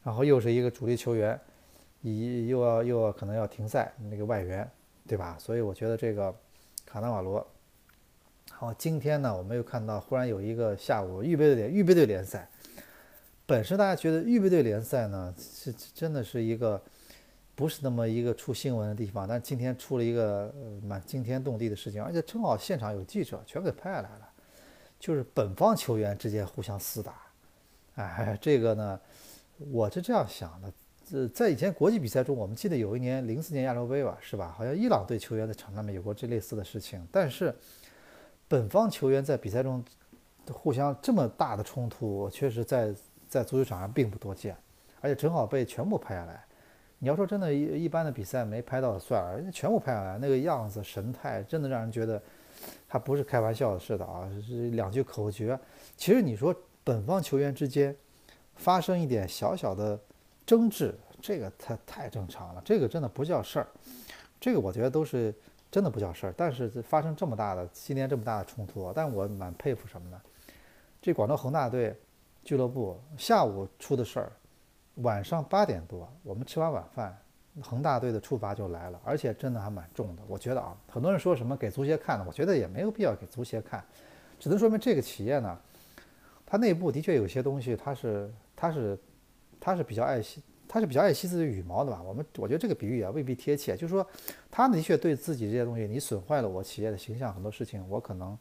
[0.04, 1.38] 然后又是一个主力球员，
[2.12, 4.70] 一又要又要可能要停赛，那个外援，
[5.08, 5.36] 对吧？
[5.40, 6.34] 所以我觉得这个
[6.86, 7.46] 卡纳瓦罗。
[8.52, 12.50] 好，今天呢，我们又看到忽然有一个下午预备队预备队联赛。
[13.46, 16.82] 本身大家觉得预备队联赛呢是真的是一个
[17.54, 24.30] 不是那么一个出新闻的地方，但今天出了一个蛮惊天动地的事情，而且正好现场有记者全给拍下来了，
[25.00, 27.14] 就是本方球员之间互相厮打。
[27.96, 29.00] 哎，这个呢，
[29.72, 30.72] 我是这样想的，
[31.12, 34.54] 呃，在以前国际比赛中，我们记得有一年零四年亚洲杯吧，是吧？
[34.58, 37.54] 好像伊朗队球员在场上面有过这类似的事情，但是
[38.48, 39.84] 本方球员在比赛中
[40.52, 42.94] 互相这么大的冲突，确实在。
[43.28, 44.56] 在足球场上并不多见，
[45.02, 46.46] 而且正好被全部拍下来。
[47.00, 52.22] 你要说真的，一一般的比赛没拍到算了，人家全部拍下来，那个样子神态真的让人觉得
[52.88, 54.30] 他不是开玩笑似的啊！
[54.46, 55.60] 是两句口诀。
[55.98, 57.94] 其实你说本方球员之间
[58.56, 60.00] 发生一点小小的
[60.46, 63.68] 争执，这个太太正常了，这个真的不叫事儿。
[64.40, 65.34] 这个我觉得都是
[65.72, 66.34] 真的不叫事儿。
[66.38, 70.22] 但是发生这么大的今天这么大的冲突，但我蛮佩服什么呢？
[71.02, 71.96] 这广州恒大队。
[72.44, 74.32] 俱乐部下午出的事儿，
[74.98, 77.18] 晚上八点多，我们吃完晚饭，
[77.60, 80.22] 恒大队的处罚就来了，而且真的还蛮重的。
[80.28, 83.84] 我觉得啊，很多人说什么给足协看的，我觉得也没有必要给足协看，
[84.40, 85.60] 只能说明这个企业呢，
[86.46, 88.96] 它内部的确有些东西，它是它是
[89.66, 92.00] 他是比较爱惜，他是比较爱惜自己羽毛的吧。
[92.04, 94.06] 我们我觉得这个比喻也未必贴切，就是说，
[94.52, 98.38] 他的确对自己这些东西，你损坏了我企业的形象，很多事情我可能，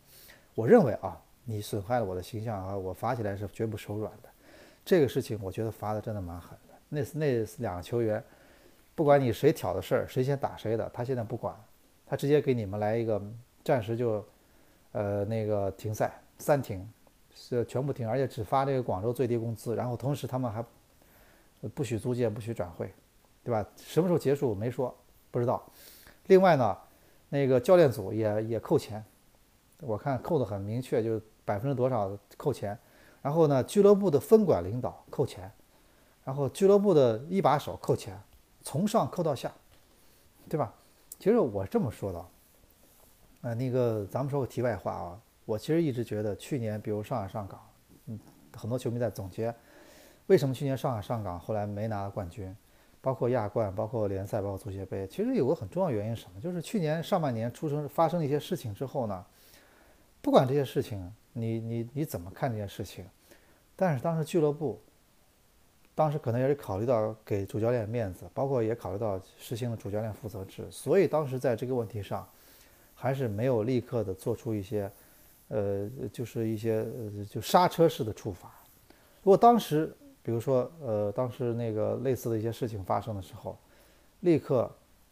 [0.54, 1.18] 我认为啊。
[1.46, 2.74] 你损害了我的形象啊！
[2.74, 4.30] 我罚起来是绝不手软的。
[4.82, 6.74] 这个事情我觉得罚的真的蛮狠的。
[6.88, 8.24] 那那两个球员，
[8.94, 11.54] 不管你谁挑的事儿，谁先打谁的，他现在不管，
[12.06, 13.22] 他直接给你们来一个
[13.62, 14.24] 暂时就，
[14.92, 16.88] 呃，那个停赛三停，
[17.34, 20.64] 是全部停，而且只发这个广州最低工资，然后同时他们还
[21.68, 22.92] 不许租借，不许转会，
[23.42, 23.66] 对吧？
[23.76, 24.94] 什么时候结束没说，
[25.30, 25.64] 不知道。
[26.26, 26.76] 另外呢，
[27.28, 29.04] 那个教练组也也扣钱，
[29.80, 31.22] 我看扣的很明确，就是。
[31.46, 32.74] 百分之多少扣钱，
[33.20, 35.52] 然后呢，俱乐部的分管领导扣钱，
[36.24, 38.18] 然后俱乐部的一把手扣钱，
[38.62, 39.52] 从上扣到下，
[40.48, 40.72] 对吧？
[41.18, 42.26] 其实我这么说的，
[43.42, 47.60] 呃，那个咱们说个题外话啊，我其实一直觉得去年，比如上海上港，
[48.06, 48.18] 嗯，
[48.56, 49.54] 很多球迷在总结，
[50.26, 52.54] 为什么去年上海上港后来没拿冠军，
[53.00, 56.40] 包括亚冠，包括联赛，包括足协杯，其实有个很重要原因是什么？
[56.40, 59.24] 就是去年上半年出生发生了一些事情之后呢，
[60.20, 61.12] 不管这些事情。
[61.36, 63.04] 你你你怎么看这件事情？
[63.74, 64.80] 但是当时俱乐部，
[65.92, 72.24] 当时可能也是考虑到给主教练面子，包括也考虑到实行了主教练负责制，所以当时在这个问题上，
[72.94, 74.88] 还是没有立刻的做出一些，
[75.48, 76.86] 呃，就是一些
[77.18, 78.48] 呃就刹车式的处罚。
[79.24, 79.92] 如果当时，
[80.24, 83.56] 比如说呃当时那个类似的一些事情发生的时候，
[84.20, 84.68] 立刻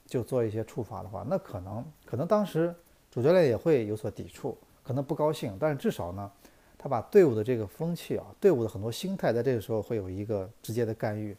[0.06, 2.74] 就做一些处罚的话，那可能可能当时
[3.12, 4.58] 主教练也会有所抵触。
[4.84, 6.28] 可能不高兴，但是至少呢，
[6.76, 11.36] 他把队伍的这个风气啊，队伍的很多心态，在这个时候会有一个直接的干预，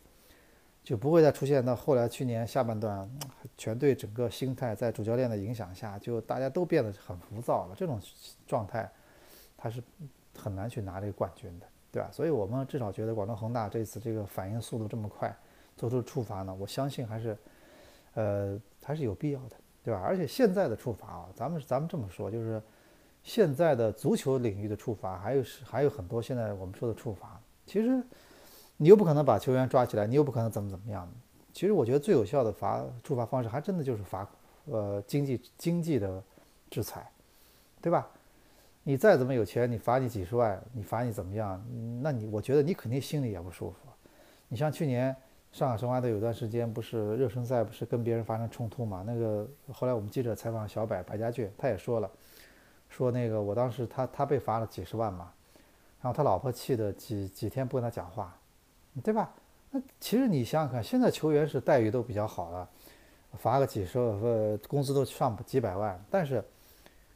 [0.81, 3.09] 就不会再出现到后来去年下半段，
[3.57, 7.75] 全队整个心态在主教练的影响下，就大家都变得很浮躁了。
[7.75, 7.99] 这种
[8.47, 8.89] 状态，
[9.57, 9.83] 他是
[10.37, 12.09] 很难去拿这个冠军的，对吧？
[12.11, 15.33] 所以我们至少觉得广州恒大这次这个反应速度这么快，
[15.77, 17.37] 做出处罚呢，我相信还是，
[18.15, 20.01] 呃，还是有必要的，对吧？
[20.03, 22.61] 而且现在的处罚啊，咱们咱们这么说就是。
[23.25, 28.03] 现在的足球领域的处罚，还有是还有很多现在我们说的处罚，其实
[28.75, 31.09] 你又不可能把球员抓起来，你又不可能怎么怎么样。
[31.53, 34.27] 其实我觉得最有效的罚处罚方式，还真的就是罚，
[34.65, 36.21] 呃，经济经济的
[36.69, 37.09] 制裁，
[37.81, 38.11] 对吧？
[38.83, 41.63] 你再怎么有钱，你罚你几十万，你罚你怎么样？
[42.01, 43.77] 那你我觉得你肯定心里也不舒服。
[44.49, 45.15] 你像去年
[45.51, 49.03] 上海申花队有段时间不是热身赛不是跟别人发生冲突嘛？
[49.07, 52.11] 那个后来我们记者采访小柏白家俊，他也说了。
[52.89, 55.31] 说那个，我当时他他被罚了几十万嘛，
[55.99, 58.37] 然后他老婆气的几几天不跟他讲话，
[59.01, 59.33] 对吧？
[59.71, 62.69] 那其实你想想看，现在球员是待遇都比较好了，
[63.31, 65.99] 罚个几十万，工资都上几百万。
[66.11, 66.43] 但是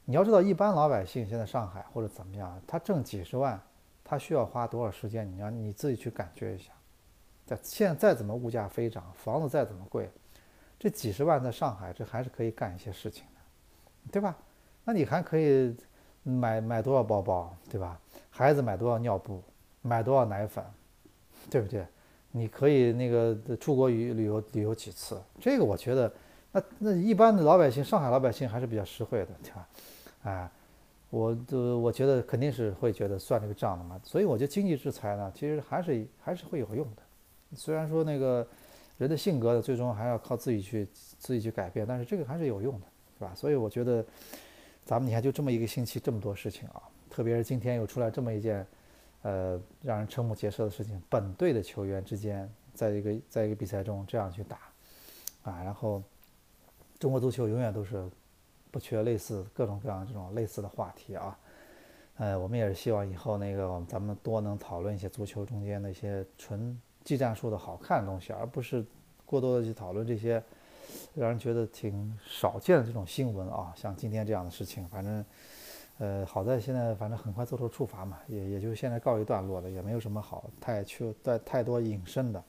[0.09, 3.61] 你要知道，一般老百姓现在上海或者怎么样，他挣几十万，
[4.05, 5.29] 他需要花多少时间？
[5.29, 6.71] 你要你自己去感觉一下。
[7.45, 10.09] 在现在再怎么物价飞涨，房子再怎么贵，
[10.79, 14.33] 这几十万在上海，这还是可以干一些事情的，对吧？
[14.85, 15.75] 那你还可以
[16.23, 17.99] 买买多少包包，对吧？
[18.29, 19.43] 孩子买多少尿布，
[19.81, 20.63] 买多少奶粉，
[21.49, 21.85] 对不对？
[22.31, 26.13] 你可以那个出国旅旅游旅游几次，这个我觉得，
[26.53, 29.67] 那那一般的老百姓，上海老百姓还是比较实惠的，对吧？
[30.23, 30.49] 哎，
[31.09, 33.99] 我的我觉得肯定是会觉得算这个账的嘛。
[34.03, 37.01] 所以我觉得经济制裁呢，其实还是还是会有用的。
[37.55, 38.45] 虽然说那个
[38.97, 42.87] 人的性格最终还要靠自己去自己去改变，但是这个还是有用的，
[43.17, 43.33] 是吧？
[43.35, 44.05] 所以我觉得
[44.83, 48.67] 咱们你看就这么一个星期这么多事情啊，特别是今天又出来这么一件
[49.21, 54.57] 呃让人瞠目结舌的事情，本队的球员之间在一个在一个比赛中这样去打
[55.43, 56.03] 啊，然后
[56.99, 58.03] 中国足球永远都是
[58.77, 61.39] 不缺类似各种各样这种类似的话题啊。
[62.17, 66.79] 呃，我们也是希望以后那个咱们多能讨论一些足球中间的一些纯。
[67.03, 68.85] 技战术的好看的东西，而不是
[69.25, 70.43] 过多的去讨论这些
[71.15, 75.25] 让人觉得挺少见的这种新闻啊，像今天这样的事情，反正，
[75.99, 82.43] 呃，好在现在反正很快做出处罚嘛，也也就现在告一段落了，也没有什么好太去太太多引申的。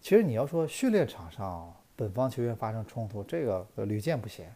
[0.00, 4.50] 其实你要说训练场上本方球员发生冲突，这个屡见不鲜。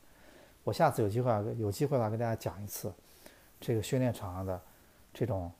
[0.64, 2.92] 我下次有机会啊，有机会的话跟大家讲一次
[3.60, 4.60] 这个训练场上的
[5.12, 5.50] 这种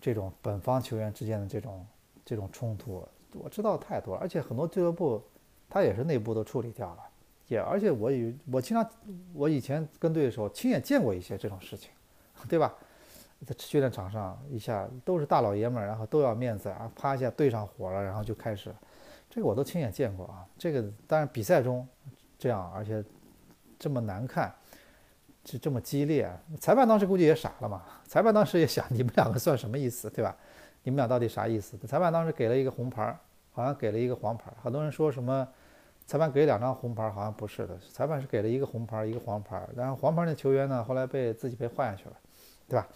[0.00, 1.86] 这种本方球员之间的这种
[2.24, 3.06] 这种冲突。
[3.34, 5.22] 我知道太多，而且很多俱乐部，
[5.68, 7.02] 他也是内部都处理掉了，
[7.46, 8.90] 也而且我以我经常
[9.34, 11.90] 我以前跟队的时候亲眼见过一些这种事情，
[12.48, 12.74] 对吧？
[13.46, 18.74] 在训练场上一下都是大老爷们儿，然后都要面子啊，啪一下对上火了，然后就开始，
[19.30, 20.44] 这个我都亲眼见过啊。
[20.58, 21.86] 这个当然比赛中
[22.36, 23.04] 这样，而且
[23.78, 24.52] 这么难看，
[25.44, 27.82] 这这么激烈，裁判当时估计也傻了嘛。
[28.06, 30.36] 裁判当时也想，你们两个算什么意思，对吧？
[30.82, 31.76] 你们俩到底啥意思？
[31.86, 33.16] 裁判当时给了一个红牌，
[33.52, 34.50] 好像给了一个黄牌。
[34.62, 35.46] 很多人说什么
[36.06, 39.66] 裁判给两张红牌，好像不是的，裁判是给了一个红牌，一个黄牌。
[39.76, 42.16] 然后黄牌那球员呢，后来被自己被换下去了，
[42.68, 42.88] 对吧？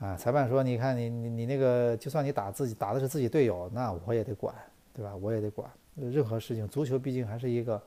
[0.00, 4.54] 啊，裁判说，你看你你你那个，就算你打自己打的是自己队友，那我也得管，
[4.94, 5.14] 对吧？
[5.16, 5.70] 我也得管。
[5.96, 7.82] 任何事情，足球毕竟还是一个，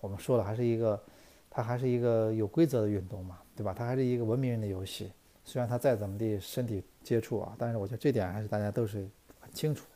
[0.00, 0.98] 我们说了，还是一个，
[1.50, 3.74] 它还是一个有规则的运动嘛，对吧？
[3.76, 5.10] 它还是一个文明人的游戏。
[5.44, 9.08] 虽然它再怎么地身体接触啊，但是我觉得这点还是大家都是
[9.40, 9.90] 很清楚的。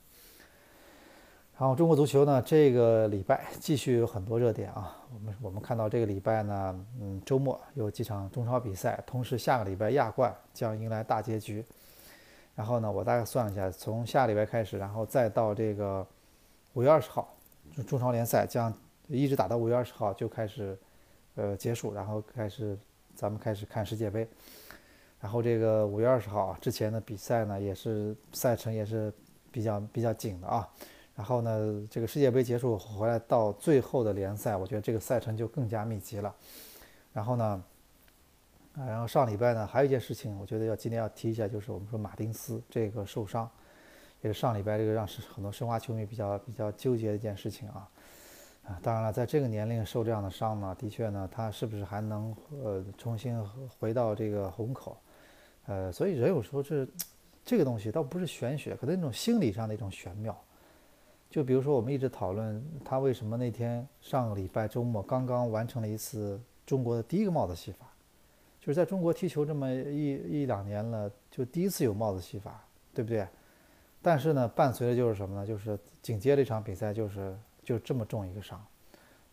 [1.56, 5.00] 然后中国足球呢，这个礼拜继续有很多热点啊。
[5.14, 11.64] 我们我们看到这个礼拜呢，嗯，周末有几场中超比赛，同时下个礼拜亚冠将迎来大结局。
[12.56, 16.04] 然后呢，我大概算了一下，从下个礼拜开始，然后再到这个
[16.72, 17.32] 五月二十号，
[17.86, 18.74] 中超联赛将
[19.06, 20.76] 一直打到五月二十号就开始
[21.34, 22.78] 呃结束，然后开始
[23.14, 24.28] 咱们开始看世界杯。
[25.20, 29.12] 然后这个五月二十号啊之前的比赛呢，也是赛程也是
[29.50, 30.68] 比较比较紧的啊。
[31.16, 36.34] 然后呢，这个世界杯结束回来到最后的联赛，我觉得这个赛程就更加密集了。
[37.12, 37.64] 然后呢，
[38.76, 43.48] 啊，然后上礼拜呢还有一件事情，我觉得要今天要提一下，就是我们说马丁斯这个受伤，
[44.20, 47.88] 也是上礼拜这个让很多申花球迷比较比较纠结的一件事情啊。
[48.66, 53.38] 啊，当然了，在这个年龄受这样的伤呢，的确呢，他是不是还能呃重新
[53.78, 54.96] 回到这个虹口？
[55.66, 56.88] 呃，所以人有时候是
[57.44, 60.34] 这个东西倒不是玄学，可能那种心理上的一种玄妙。
[61.30, 67.86] 就比如说，我们一直讨论他为什么那天上个礼拜周末刚刚完成了一次中国的第一个帽子戏法，
[68.60, 73.26] 就是在中国踢球这么一一两年了，就第一次有帽子戏法，对不对？
[74.00, 75.46] 但是呢，伴随的就是什么呢？
[75.46, 78.64] 就是紧接着一场比赛就是就这么重一个伤。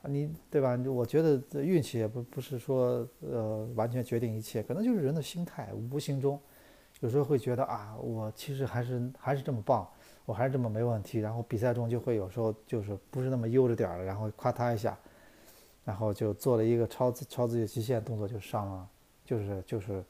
[0.05, 0.75] 你对吧？
[0.87, 6.39] 我觉得运气也不不是说呃完全决定一切，可能就是人的心态，无形中
[7.01, 9.87] 有时候会觉得啊，我其实还是还是这么棒，
[10.25, 11.19] 我还是这么没问题。
[11.19, 14.97] 然后比赛中就会有时候就是不是那么悠着点儿了，然后夸他一下，
[15.85, 18.89] 然后就做了一个超自超自己极限动作就伤了，
[19.23, 20.03] 就是就是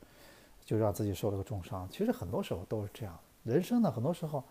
[0.63, 1.86] 就让自己受了个重伤。
[1.91, 4.41] 其实很多时候都是这样，人生呢很多时候，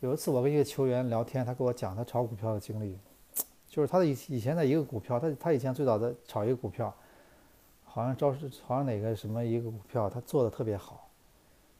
[0.00, 2.98] 有一次我跟一个球员聊天，他跟我讲他炒股票的经历。
[3.68, 6.92] 就是他的以以前的一个股票，他他以前最早的炒一个股票，
[7.84, 11.08] 好像招是好像哪个什么一个股票，他做的特别好，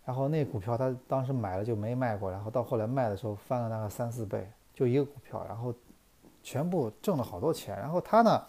[0.05, 5.75] 然后那股票他当时买了就没卖过，然后到后来卖的时候翻了大概三四倍，就一个股票，然后
[6.45, 7.77] 全部挣了好多钱。
[7.77, 8.41] 然后他呢，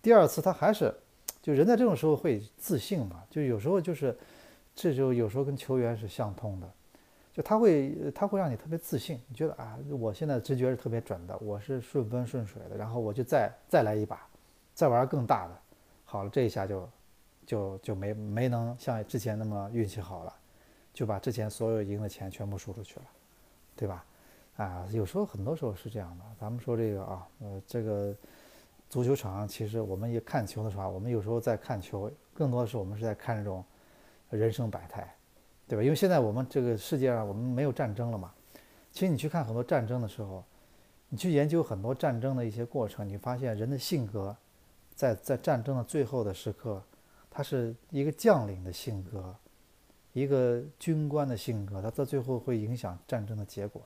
[0.00, 0.94] 第二次他还是，
[1.42, 4.16] 就人在这种时候会自信嘛，就有时候就是，
[4.76, 6.70] 这就有时候跟球员是相通的。
[7.36, 14.26] 就他会，他会让你特别自信，你觉得啊，我现在直觉是特别准的，我是顺风顺水的，然后我就再再来一把，
[14.72, 15.54] 再玩更大的，
[16.06, 16.88] 好了，这一下就，
[17.44, 20.34] 就就没没能像之前那么运气好了，
[20.94, 23.06] 就把之前所有赢的钱全部输出去了，
[23.76, 24.02] 对吧？
[24.56, 26.24] 啊，有时候很多时候是这样的。
[26.40, 28.16] 咱们说这个啊，呃，这个
[28.88, 33.62] 足球场其实我们也看球的时候，我们有时候在看球，更多的是我们是在看这种
[34.30, 35.14] 人生百态。
[35.68, 35.82] 对吧？
[35.82, 38.32] 因为现在我们这个世界上，我们没有战争了嘛。
[38.92, 40.44] 其实你去看很多战争的时候，
[41.08, 44.36] 你去研究很多战争的一些过程，你发现人的性格，
[44.94, 46.82] 在在战争的最后的时刻，
[47.30, 49.34] 他是一个将领的性格，
[50.12, 53.82] 一个军官的性格，他到最后会影响战争的结果。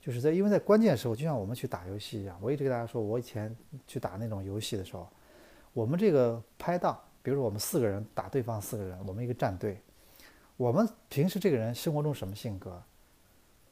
[0.00, 3.54] 就是在因为在关键时候，就像我们去打游戏一样，我一直跟大家说，我以前
[3.86, 5.08] 去打那种游戏的时候，
[5.72, 9.80] 我们这个拍档，比如说我们四个人打对方四个人，我们一个战队，
[10.58, 12.82] 我们平时这个人生活中什么性格，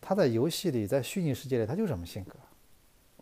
[0.00, 2.36] 他在游戏里，在虚拟世界里他就什么性格，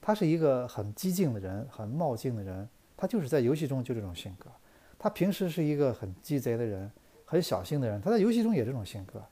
[0.03, 4.51] 他是一个很激进的人，很冒进的人，他就是在游戏中就这种性格。
[4.99, 6.91] 他平时是一个很鸡贼的人，
[7.25, 9.23] 很小心的人，他在游戏中也这种性格。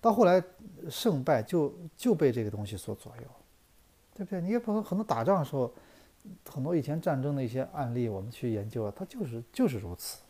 [0.00, 0.42] 到后来
[0.88, 3.22] 胜败就就被这个东西所左右，
[4.14, 4.40] 对不对？
[4.40, 5.70] 你也不能很多打仗的时候，
[6.48, 10.22] 很多以前战争的一些案例，我们去研究，它就是就是如此，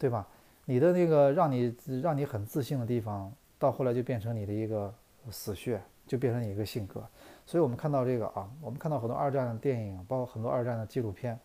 [0.00, 0.26] 对吧？
[0.64, 4.92] 你的那个让你让你很自信的地方，到后来就变成你的一个
[5.30, 7.04] 死穴，就变成你一个性格。
[7.44, 11.38] 所以我们看到这个啊，我们看到很多二战的电影，包括很多二战的纪录片。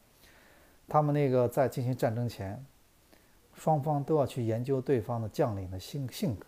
[0.88, 2.64] 他们那个在进行战争前，
[3.56, 6.46] 双方都要去研究对方的将领的性性格，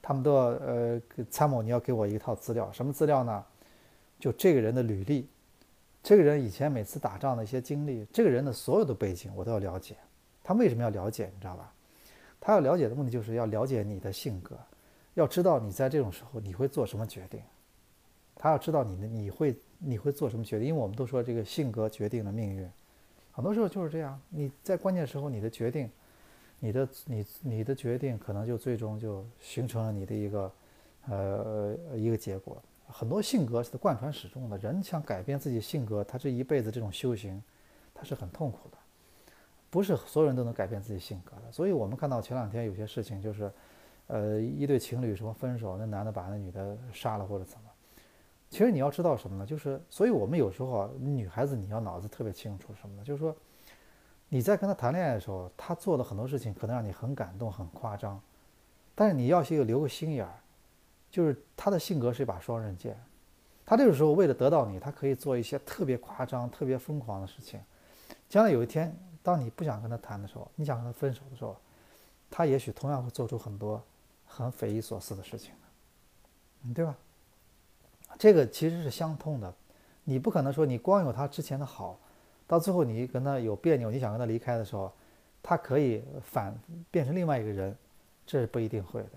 [0.00, 3.44] 他们都要呃参谋，你要给我一套资料，什么资料呢？
[4.18, 5.28] 就这个人的履历，
[6.02, 9.96] 这个人以前每次打仗的一些经历，这个人的所有的背景我都要了解。
[10.42, 11.30] 他为什么要了解？
[11.34, 11.72] 你知道吧？
[12.40, 14.56] 他要了解的目的就是要了解你的性格，
[15.14, 17.40] 要知道你在这种时候你会做什么决定。
[18.34, 22.70] 他要知道你的你会你会做什么决定，因为我们都说这个性格决定了命运。
[23.32, 25.90] 很多时候就是这样，你在关键时候你的决定，
[26.60, 30.52] 你的你你的决定可能就最终就形成了你的一个，
[31.08, 32.62] 呃一个结果。
[32.86, 37.42] 很多性格是贯穿始终的，人想改变自己性格，他这一辈子这种修行，
[37.92, 38.78] 他是很痛苦的，
[39.70, 41.52] 不是所有人都能改变自己性格的。
[41.52, 43.52] 所以我们看到前两天有些事情就是，
[44.06, 47.64] 呃一对情侣什么分手，那男的把那女的杀了或者怎么。
[48.50, 49.44] 其实你要知道什么呢？
[49.44, 53.04] 就是，所以我们有时候，女孩子你要脑子特别清楚什么呢？
[53.04, 53.36] 就是说，
[54.30, 58.18] 你在跟他谈恋爱的时候，他做的很多事情可能让你很感动、很夸张，
[58.94, 60.34] 但是你要是留个心眼儿，
[61.10, 62.98] 就是他的性格是一把双刃剑，
[63.66, 67.60] 他这个时候为了得到你，他可以做一些特别夸张、特别疯狂的事情。
[68.30, 71.56] 将来有一天，当你不想跟他谈的时候，你想跟他分手的时候，
[72.30, 73.82] 他也许同样会做出很多
[74.26, 75.52] 很匪夷所思的事情，
[76.64, 76.96] 嗯，对吧？
[78.18, 79.52] 这个其实是相通的，
[80.04, 81.98] 你不可能说你光有他之前的好，
[82.46, 84.90] 到最后你跟他有别扭，你想跟他离开的时候，
[85.42, 86.58] 他可以反
[86.90, 87.76] 变成另外一个人，
[88.26, 89.10] 这是不一定会的，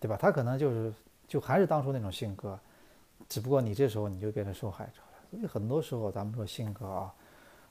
[0.00, 0.16] 对吧？
[0.16, 0.92] 他可能就是
[1.26, 2.58] 就还是当初那种性格，
[3.28, 5.18] 只不过你这时候你就变成受害者了。
[5.30, 7.14] 所以很多时候咱们说性格啊，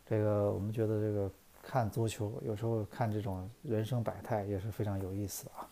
[0.05, 1.32] 这个我们觉得这个
[1.70, 5.70] 看足球有时候看这种人生百态也是非常有意思啊。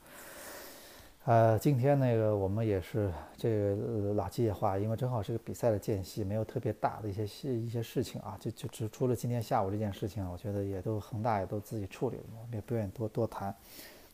[1.25, 13.53] 呃，今天那个我们也是这个老机械化，因为正好是个比赛的间隙，没有特别大的一些事一些事情啊，就就只除了今天下午这件事情，我觉得也都恒大也都自己处理了，我们也不愿意多多谈，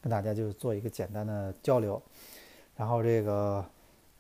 [0.02, 2.02] 跟大家就是做一个简单的交流，
[2.78, 3.64] 然后这个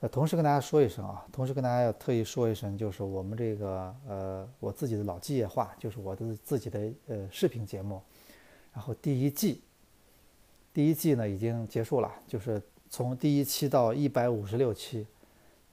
[0.08, 8.01] 同时跟大家说一声啊，同时跟大家要特意说一声，就是我们这个呃，我自己的老机械化，就是我的自己的呃视频节目，
[8.74, 9.62] 然后第一季，
[10.74, 12.62] 第一季呢已经结束了，就是。
[12.89, 15.08] 从第一期到一百五十六期，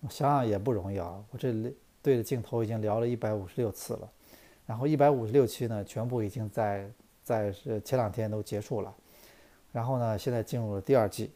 [0.08, 1.22] 想想也不容易啊！
[1.30, 4.10] 我这里对着镜头已经聊了一百五十六次了，
[4.64, 6.90] 然后一百五十六期呢，全部已经在
[7.22, 8.94] 在是前两天都结束了，
[9.70, 11.30] 然后呢，现在进入了第二季，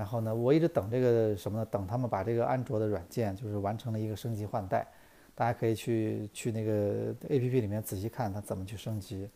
[0.00, 1.66] 然后呢，我一直等这个什么呢？
[1.70, 4.86] 等他们把这个安卓的软件就是完成了一个升级换代，
[5.34, 9.28] 大家可以去去那个 APP 里面仔细看它怎么去升级，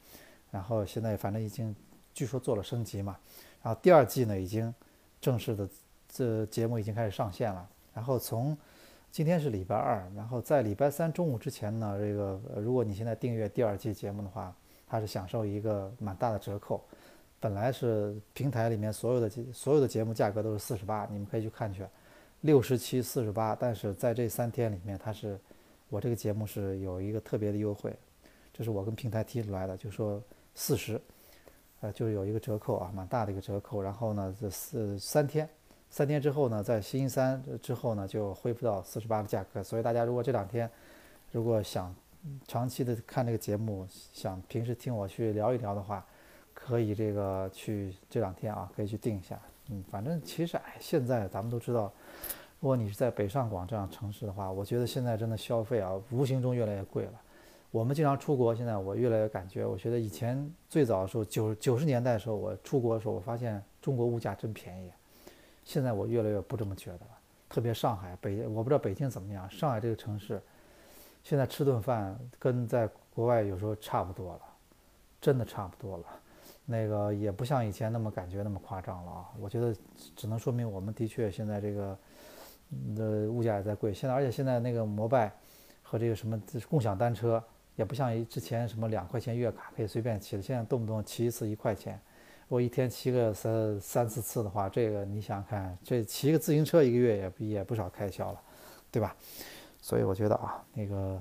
[0.50, 1.76] 然后现在反正已经
[2.14, 3.18] 据说做了升级嘛，
[3.62, 4.72] 然后第二季呢已经。
[5.20, 5.66] 正式的
[6.06, 8.54] 这节目已经开始上线了，然后从
[9.10, 14.54] 今天是礼拜二，然后在礼拜三中午之前呢，这个如果你现在订阅第二季节目的话，
[14.86, 16.84] 它是享受一个蛮大的折扣。
[17.44, 21.84] 本来是平台里面所有的所有的节目价格都是四十八，你们可以去看去，
[22.40, 25.38] 六十七四十八，但是在这三天里面，它是
[25.90, 27.94] 我这个节目是有一个特别的优惠，
[28.50, 30.22] 这是我跟平台提出来的，就说
[30.54, 30.98] 四十。
[31.82, 33.82] 呃，就是有一个折扣啊，蛮大的一个折扣。
[33.82, 35.46] 然后呢，这四三天，
[35.90, 39.62] 三天之后呢，在星期三之后呢，就恢复到四十八的价格。
[39.62, 40.70] 所以大家如果这两天
[41.30, 41.94] 如果想
[42.48, 46.02] 长期的看这个节目，想平时听我去聊一聊的话，
[46.54, 49.38] 可以这个去这两天啊，可以去定一下。
[49.68, 51.92] 嗯，反正其实哎，现在咱们都知道，
[52.60, 57.12] 如果你是在北上广这样城市的话，我觉得现在真的消费啊，无形中越来越贵了。
[57.70, 64.92] 我们经常出国，现在我越来越感觉，我觉得以前最早的时候，九九十年代的时候，我出国的时候，我发现中国物价真便宜。
[65.64, 67.18] 现在我越来越不这么觉得了。
[67.48, 70.40] 特别上海、北，我不知道北京怎么样，上海这个城市，
[71.22, 74.40] 现在吃顿饭跟在国外有时候差不多了，
[75.20, 76.04] 真的差不多了。
[76.66, 79.30] 那个也不像以前那么感觉那么夸张了啊。
[79.40, 79.74] 我觉得
[80.16, 81.98] 只能说明我们的确现在这个
[82.96, 83.92] 的物价也在贵。
[83.92, 85.32] 现在而且现在那个摩拜
[85.82, 87.42] 和这个什么共享单车
[87.76, 92.00] 也不像之前什么两块钱月卡可以随便骑了，现在动不动骑一次一块钱。
[92.46, 98.40] 我一天骑个三三四次的话，这个你想想看，这骑个自行车一个月也也不少开销了，
[98.90, 99.16] 对吧？
[99.80, 101.20] 所以我觉得啊，那个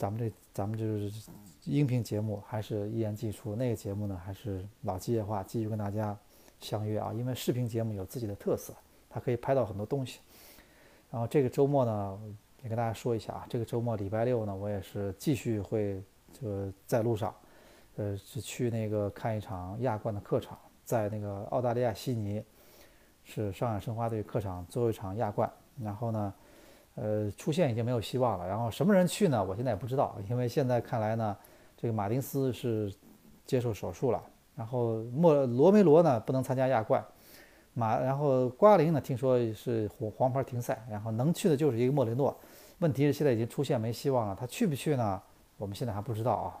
[0.00, 1.30] 咱们这咱们就是
[1.64, 6.16] 音频节目还是一言既出，那个节目呢还是老机械化，继续跟大家
[6.58, 7.12] 相约啊。
[7.12, 8.72] 因为视频节目有自己的特色，
[9.10, 10.20] 它可以拍到很多东西。
[11.10, 12.18] 然后这个周末呢，
[12.62, 17.34] 也跟大家说一下啊，这个周末礼拜六呢，我也是继续会就在路上。
[17.96, 22.42] 呃，是去那个看一场亚冠的客场，在那个澳大利亚悉尼，
[23.22, 25.52] 是上海申花队客场最后一场亚冠。
[25.78, 26.32] 然后呢，
[26.94, 28.46] 呃，出线已经没有希望了。
[28.46, 29.42] 然后什么人去呢？
[29.42, 31.36] 我现在也不知道，因为现在看来呢，
[31.76, 32.92] 这个马丁斯是
[33.46, 34.22] 接受手术了。
[34.56, 37.02] 然后莫罗梅罗呢不能参加亚冠，
[37.72, 42.36] 马然后瓜林呢听说是黄黄牌停赛，然后能去的就是一个莫雷诺。
[42.80, 45.22] 问题是现在已经出现没希望了，他去不去呢？
[45.56, 46.58] 我们现在还不知道啊。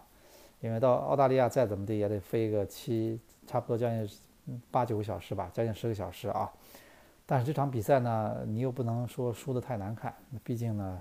[0.60, 4.20] 因为到澳大利亚再怎么地也得飞个七，差不多将近
[4.70, 6.50] 八九个小时吧，将近十个小时啊。
[7.30, 10.12] 但是这场比赛呢，你又不能说输得太难看，
[10.42, 11.00] 毕竟呢，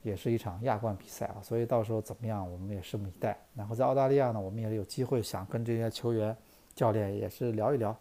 [0.00, 1.36] 也是一场亚冠比赛啊。
[1.42, 3.36] 所以到时候怎么样，我们也拭目以待。
[3.54, 6.34] 然后在澳大利亚呢，我们也有机会想跟这些球员、
[6.74, 7.94] 教练也是聊一聊，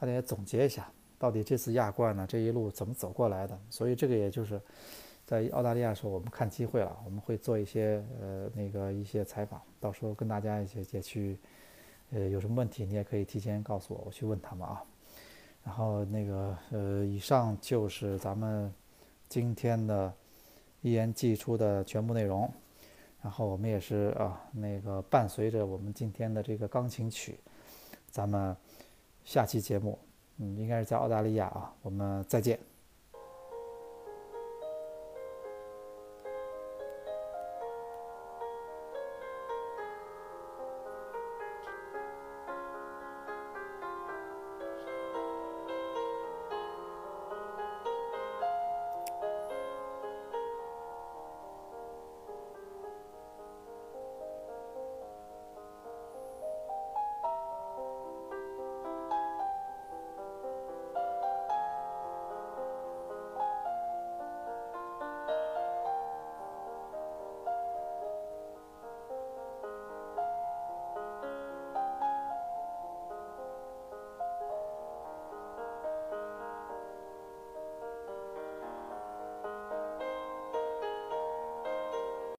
[0.00, 3.56] 大家也总结一下，到底这次亚冠呢这一路怎么走过来的。
[3.70, 4.60] 所以这个也就是。
[5.24, 11.38] 在澳大利亚的时候，我们看机会了，我们会做一些呃那个一些采访，到时候跟大家一起也去，
[12.10, 14.82] 呃有什么问题你也可以提前告诉我，我去问他们啊。
[15.64, 18.72] 然后那个呃以上就是咱们
[19.28, 20.12] 今天的
[20.80, 22.50] 一言既出的全部内容。
[23.22, 27.38] 然后我们也是啊那个伴随着我们今天的这个钢琴曲，
[28.10, 28.56] 咱们
[29.24, 29.96] 下期节目
[30.38, 32.71] 嗯应该是在澳大利亚啊，我们再见。